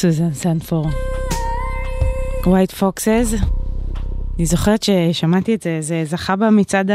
סוזן 0.02 0.32
סנפור. 0.34 0.86
White 2.42 2.74
Foxes. 2.80 3.44
אני 4.36 4.46
זוכרת 4.46 4.82
ששמעתי 4.82 5.54
את 5.54 5.62
זה, 5.62 5.80
זה 5.80 6.04
זכה 6.04 6.36
במצעד 6.36 6.90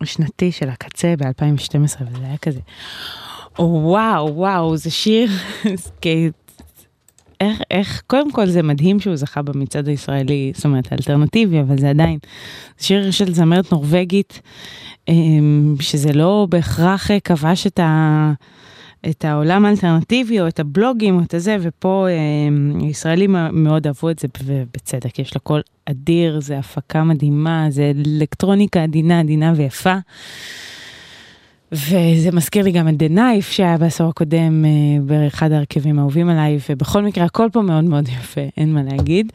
השנתי 0.00 0.52
של 0.52 0.68
הקצה 0.68 1.14
ב-2012, 1.18 1.74
וזה 1.76 2.24
היה 2.26 2.36
כזה, 2.42 2.60
וואו, 3.58 4.34
וואו, 4.36 4.76
זה 4.76 4.90
שיר, 4.90 5.30
כי- 6.00 6.30
איך, 7.40 7.60
איך, 7.70 8.02
קודם 8.06 8.32
כל 8.32 8.46
זה 8.46 8.62
מדהים 8.62 9.00
שהוא 9.00 9.16
זכה 9.16 9.42
במצעד 9.42 9.88
הישראלי, 9.88 10.52
זאת 10.54 10.64
אומרת, 10.64 10.92
האלטרנטיבי, 10.92 11.60
אבל 11.60 11.78
זה 11.78 11.90
עדיין, 11.90 12.18
זה 12.78 12.84
שיר 12.86 13.10
של 13.10 13.34
זמרת 13.34 13.72
נורבגית, 13.72 14.40
אמ, 15.08 15.74
שזה 15.80 16.12
לא 16.12 16.46
בהכרח 16.50 17.10
כבש 17.24 17.66
את 17.66 17.78
ה... 17.78 18.32
את 19.10 19.24
העולם 19.24 19.64
האלטרנטיבי 19.64 20.40
או 20.40 20.48
את 20.48 20.60
הבלוגים 20.60 21.16
או 21.16 21.22
את 21.22 21.34
הזה, 21.34 21.56
ופה 21.60 22.06
אה, 22.08 22.86
ישראלים 22.88 23.36
מאוד 23.52 23.86
אהבו 23.86 24.10
את 24.10 24.18
זה, 24.18 24.28
ובצדק, 24.44 25.18
יש 25.18 25.34
לה 25.34 25.40
קול 25.40 25.60
אדיר, 25.84 26.40
זה 26.40 26.58
הפקה 26.58 27.04
מדהימה, 27.04 27.66
זה 27.70 27.92
אלקטרוניקה 28.06 28.82
עדינה, 28.82 29.20
עדינה 29.20 29.52
ויפה. 29.56 29.94
וזה 31.72 32.30
מזכיר 32.32 32.64
לי 32.64 32.72
גם 32.72 32.88
את 32.88 32.94
The 32.94 33.16
Knife 33.16 33.50
שהיה 33.50 33.78
בעשור 33.78 34.08
הקודם 34.08 34.64
אה, 34.64 34.70
באחד 35.02 35.52
ההרכבים 35.52 35.98
האהובים 35.98 36.28
עליי, 36.28 36.58
ובכל 36.70 37.02
מקרה 37.02 37.24
הכל 37.24 37.48
פה 37.52 37.62
מאוד 37.62 37.84
מאוד 37.84 38.08
יפה, 38.08 38.40
אין 38.56 38.72
מה 38.74 38.82
להגיד. 38.82 39.32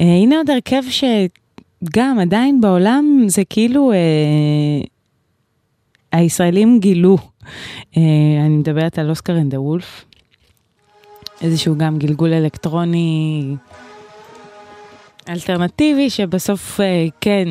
אה, 0.00 0.04
הנה 0.04 0.36
עוד 0.36 0.50
הרכב 0.50 0.82
שגם 0.90 2.18
עדיין 2.20 2.60
בעולם 2.60 3.24
זה 3.26 3.42
כאילו 3.50 3.92
אה, 3.92 3.98
הישראלים 6.12 6.78
גילו. 6.80 7.18
אה, 7.96 8.02
אני 8.46 8.56
מדברת 8.56 8.98
על 8.98 9.10
Oscar 9.10 9.32
and 9.32 9.54
the 9.54 9.73
Wolf, 9.73 10.04
איזשהו 11.40 11.78
גם 11.78 11.98
גלגול 11.98 12.32
אלקטרוני 12.32 13.56
אלטרנטיבי 15.28 16.10
שבסוף 16.10 16.80
אה, 16.80 17.06
כן 17.20 17.48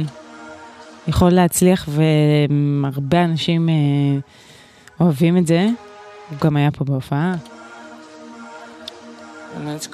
יכול 1.08 1.30
להצליח 1.30 1.90
והרבה 1.90 3.24
אנשים 3.24 3.70
אה, 3.70 3.74
אוהבים 5.00 5.38
את 5.38 5.48
זה. 5.48 5.68
הוא 6.30 6.38
גם 6.42 6.56
היה 6.56 6.72
פה 6.72 6.86
בהופעה. 6.86 7.36
And 9.56 9.70
it's 9.70 9.88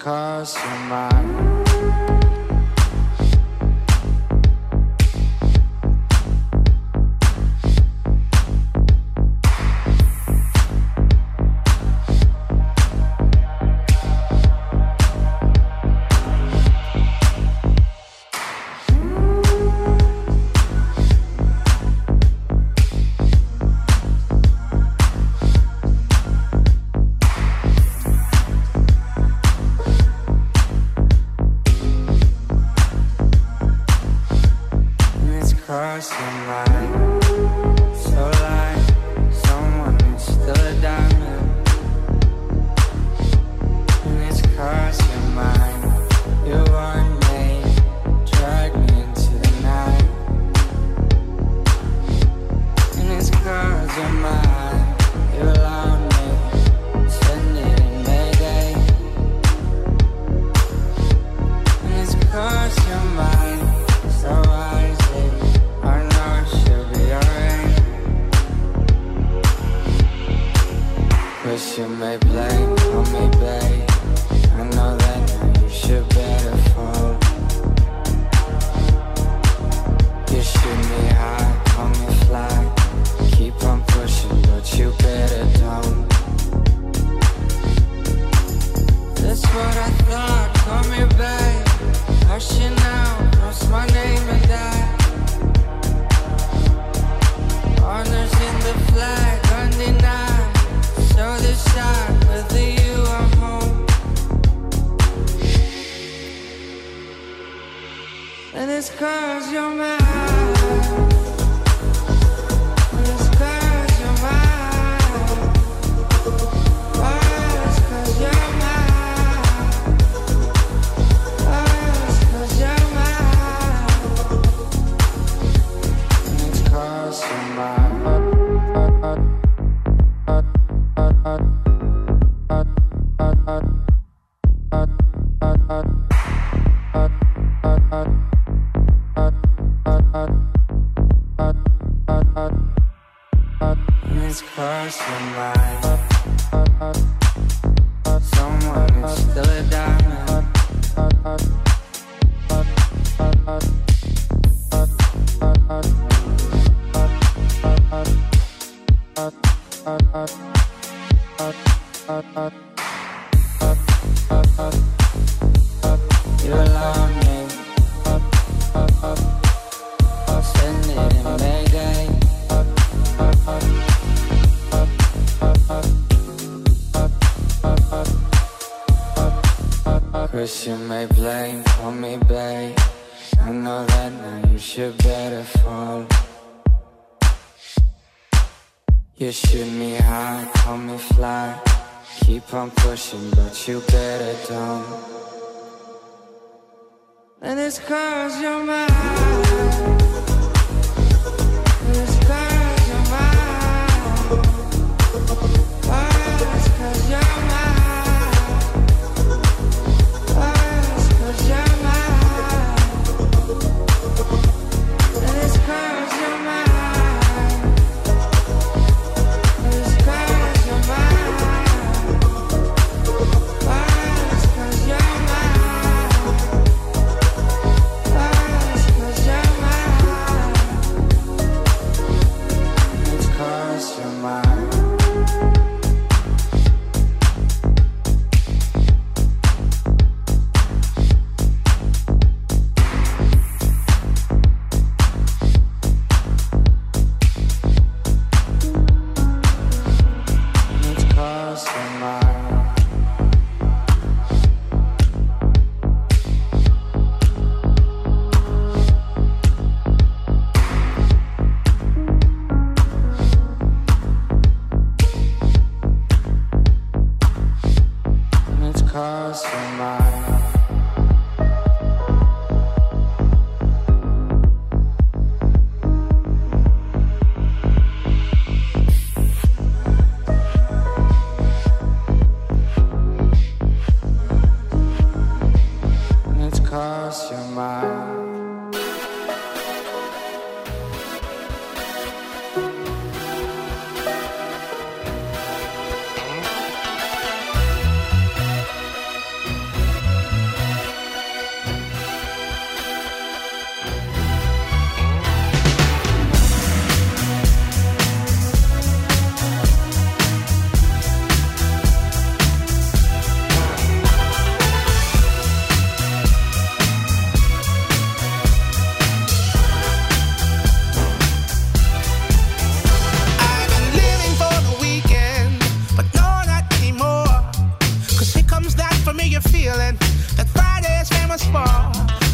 familiar 329.31 329.49
feeling 329.49 329.95
that 330.35 330.47
Friday 330.49 330.99
is 330.99 331.09
famous 331.09 331.43
for. 331.45 331.65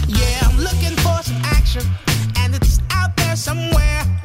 Yeah, 0.08 0.40
I'm 0.42 0.58
looking 0.58 0.96
for 0.98 1.22
some 1.22 1.42
action, 1.44 1.84
and 2.38 2.56
it's 2.56 2.80
out 2.92 3.16
there 3.18 3.36
somewhere. 3.36 4.17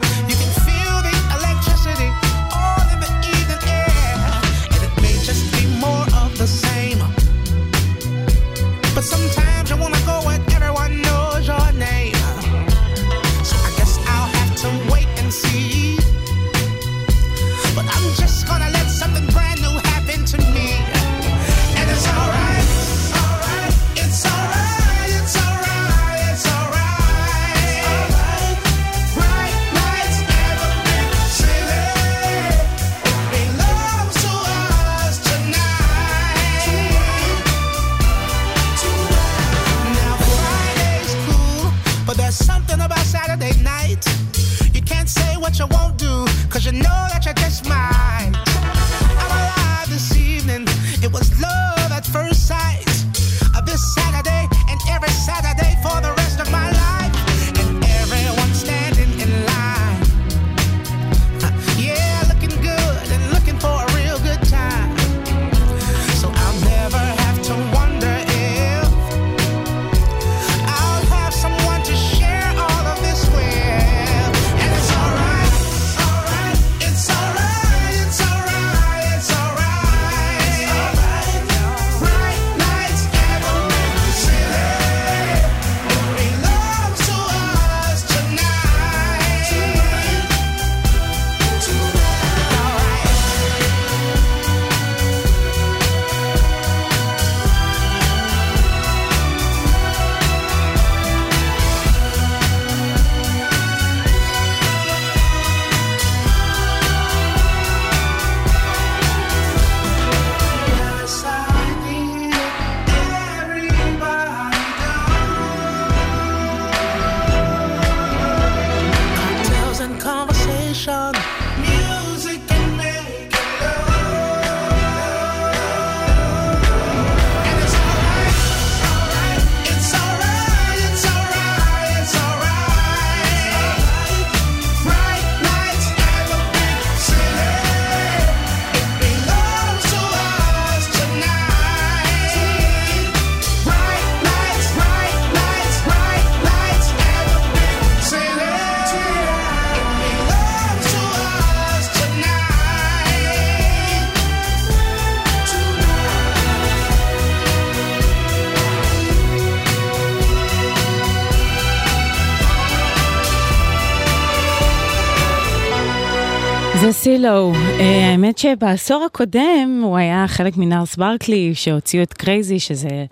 סילו. 167.13 167.53
אה, 167.55 168.11
האמת 168.11 168.39
שבעשור 168.39 169.05
הקודם 169.05 169.81
הוא 169.83 169.97
היה 169.97 170.25
חלק 170.29 170.57
מנארלס 170.57 170.97
ברקלי, 170.97 171.55
שהוציאו 171.55 172.03
את 172.03 172.13
Crazy, 172.13 172.59
שזה 172.59 173.05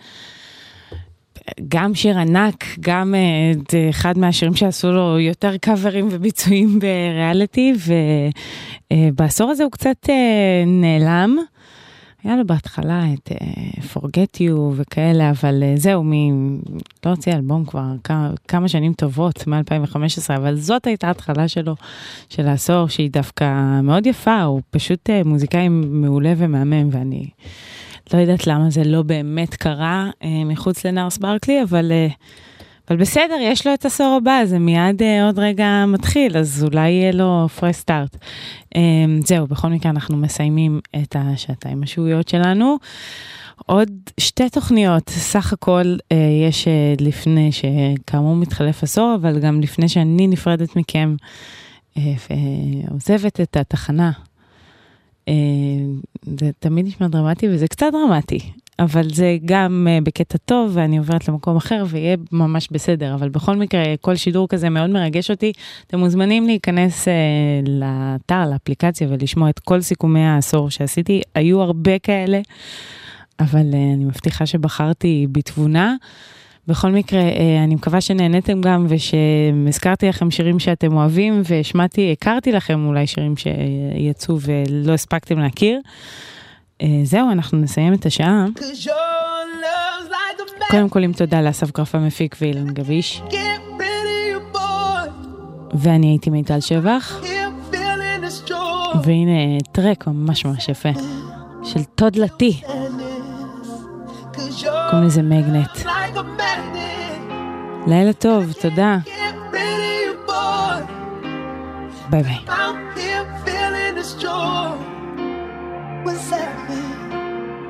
גם 1.68 1.94
שיר 1.94 2.18
ענק, 2.18 2.64
גם 2.80 3.14
אה, 3.14 3.52
את 3.52 3.74
אחד 3.90 4.18
מהשירים 4.18 4.54
שעשו 4.54 4.92
לו 4.92 5.18
יותר 5.18 5.56
קאברים 5.56 6.08
וביצועים 6.10 6.78
בריאליטי, 6.78 7.72
ובעשור 8.90 9.50
הזה 9.50 9.64
הוא 9.64 9.72
קצת 9.72 10.08
אה, 10.08 10.64
נעלם. 10.66 11.38
היה 12.24 12.36
לו 12.36 12.46
בהתחלה 12.46 13.04
את 13.14 13.28
אה, 13.32 13.80
Forget 13.94 14.40
You 14.40 14.58
וכאלה, 14.76 15.30
אבל 15.30 15.62
אה, 15.62 15.80
זהו, 15.80 16.04
מ... 16.04 16.12
לא 17.06 17.10
הוציא 17.10 17.32
אלבום 17.32 17.64
כבר 17.64 17.82
כמה, 18.04 18.30
כמה 18.48 18.68
שנים 18.68 18.92
טובות, 18.92 19.46
מ-2015, 19.46 20.36
אבל 20.36 20.56
זאת 20.56 20.86
הייתה 20.86 21.08
ההתחלה 21.08 21.48
שלו, 21.48 21.76
של 22.28 22.48
העשור, 22.48 22.88
שהיא 22.88 23.10
דווקא 23.10 23.80
מאוד 23.82 24.06
יפה, 24.06 24.42
הוא 24.42 24.60
פשוט 24.70 25.10
uh, 25.10 25.28
מוזיקאי 25.28 25.68
מעולה 25.68 26.32
ומהמם, 26.36 26.88
ואני 26.92 27.28
לא 28.14 28.18
יודעת 28.18 28.46
למה 28.46 28.70
זה 28.70 28.84
לא 28.84 29.02
באמת 29.02 29.54
קרה 29.54 30.10
uh, 30.22 30.26
מחוץ 30.46 30.86
לנארס 30.86 31.18
ברקלי, 31.18 31.62
אבל... 31.62 31.92
Uh, 32.08 32.12
אבל 32.90 32.98
בסדר, 32.98 33.36
יש 33.40 33.66
לו 33.66 33.74
את 33.74 33.84
עשור 33.84 34.16
הבא, 34.22 34.40
זה 34.44 34.58
מיד 34.58 35.02
uh, 35.02 35.26
עוד 35.26 35.38
רגע 35.38 35.84
מתחיל, 35.88 36.36
אז 36.36 36.64
אולי 36.64 36.90
יהיה 36.90 37.12
לו 37.12 37.48
פרס 37.48 37.76
סטארט. 37.76 38.16
Um, 38.74 38.78
זהו, 39.26 39.46
בכל 39.46 39.68
מקרה 39.68 39.90
אנחנו 39.90 40.16
מסיימים 40.16 40.80
את 41.02 41.16
השעתיים 41.18 41.82
השבועיות 41.82 42.28
שלנו. 42.28 42.76
עוד 43.66 43.88
שתי 44.20 44.50
תוכניות, 44.50 45.08
סך 45.08 45.52
הכל 45.52 45.96
uh, 45.96 46.16
יש 46.48 46.64
uh, 46.64 47.02
לפני 47.02 47.50
שכאמור 47.52 48.36
מתחלף 48.36 48.82
עשור, 48.82 49.14
אבל 49.20 49.38
גם 49.38 49.60
לפני 49.60 49.88
שאני 49.88 50.26
נפרדת 50.26 50.76
מכם 50.76 51.16
uh, 51.94 52.00
ועוזבת 52.30 53.40
את 53.40 53.56
התחנה. 53.56 54.10
Uh, 55.28 55.32
זה 56.22 56.50
תמיד 56.58 56.86
נשמע 56.86 57.08
דרמטי 57.08 57.48
וזה 57.48 57.68
קצת 57.68 57.86
דרמטי, 57.92 58.52
אבל 58.80 59.10
זה 59.10 59.36
גם 59.44 59.86
uh, 59.88 60.04
בקטע 60.04 60.38
טוב 60.38 60.70
ואני 60.74 60.98
עוברת 60.98 61.28
למקום 61.28 61.56
אחר 61.56 61.84
ויהיה 61.88 62.16
ממש 62.32 62.68
בסדר, 62.70 63.14
אבל 63.14 63.28
בכל 63.28 63.56
מקרה 63.56 63.82
כל 64.00 64.16
שידור 64.16 64.48
כזה 64.48 64.68
מאוד 64.68 64.90
מרגש 64.90 65.30
אותי. 65.30 65.52
אתם 65.86 65.98
מוזמנים 65.98 66.46
להיכנס 66.46 67.08
uh, 67.08 67.10
לאתר, 67.68 68.50
לאפליקציה 68.50 69.08
ולשמוע 69.10 69.50
את 69.50 69.58
כל 69.58 69.80
סיכומי 69.80 70.24
העשור 70.24 70.70
שעשיתי, 70.70 71.22
היו 71.34 71.60
הרבה 71.60 71.98
כאלה, 71.98 72.40
אבל 73.40 73.70
uh, 73.72 73.94
אני 73.94 74.04
מבטיחה 74.04 74.46
שבחרתי 74.46 75.26
בתבונה. 75.32 75.94
בכל 76.66 76.90
מקרה, 76.90 77.20
אה, 77.20 77.64
אני 77.64 77.74
מקווה 77.74 78.00
שנהניתם 78.00 78.60
גם 78.60 78.86
ושהזכרתי 78.88 80.08
לכם 80.08 80.30
שירים 80.30 80.58
שאתם 80.58 80.96
אוהבים 80.96 81.42
והשמעתי, 81.44 82.12
הכרתי 82.12 82.52
לכם 82.52 82.86
אולי 82.86 83.06
שירים 83.06 83.34
שיצאו 83.36 84.38
ולא 84.40 84.92
הספקתם 84.92 85.38
להכיר. 85.38 85.80
אה, 86.82 86.86
זהו, 87.04 87.30
אנחנו 87.30 87.58
נסיים 87.58 87.94
את 87.94 88.06
השעה. 88.06 88.46
קודם 90.70 90.88
כל 90.88 91.02
עם 91.02 91.12
תודה 91.12 91.40
לאסף 91.40 91.72
גרף 91.76 91.94
המפיק 91.94 92.36
ואילן 92.40 92.66
גביש. 92.66 93.22
ואני 95.74 96.06
הייתי 96.06 96.30
מיטל 96.30 96.60
שבח, 96.60 97.20
והנה 99.04 99.58
טרק 99.72 100.06
ממש 100.06 100.44
ממש 100.44 100.68
יפה, 100.68 100.88
של 101.64 101.84
תודלתי. 101.84 102.60
קוראים 104.90 105.06
לזה 105.06 105.22
מגנט. 105.22 105.78
לילה 107.86 108.12
טוב, 108.12 108.52
תודה. 108.52 108.98
ביי 112.10 112.22
ביי. 112.22 112.38
with 116.04 116.20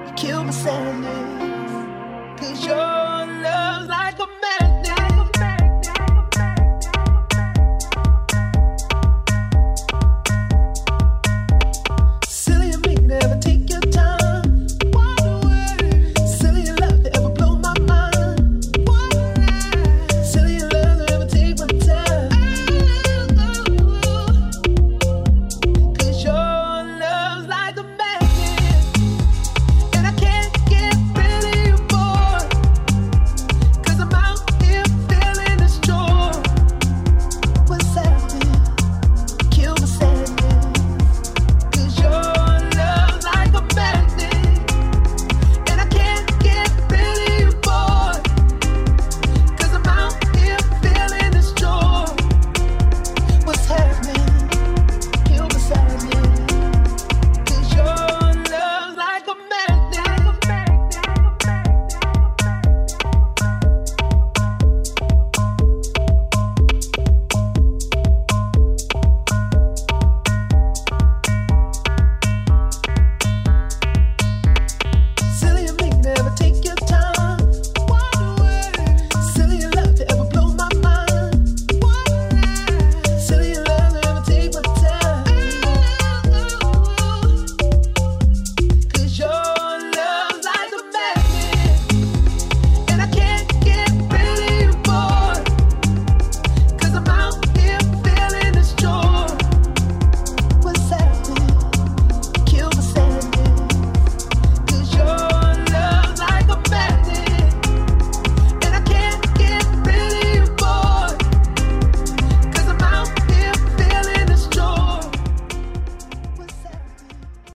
You 0.06 0.12
kill 0.16 0.44
my 0.44 0.50
sadness. 0.50 1.72
Cause 2.40 2.64
your 2.66 2.76
love's 2.76 3.88
like 3.88 4.18
a 4.18 4.26
madness. 4.42 5.19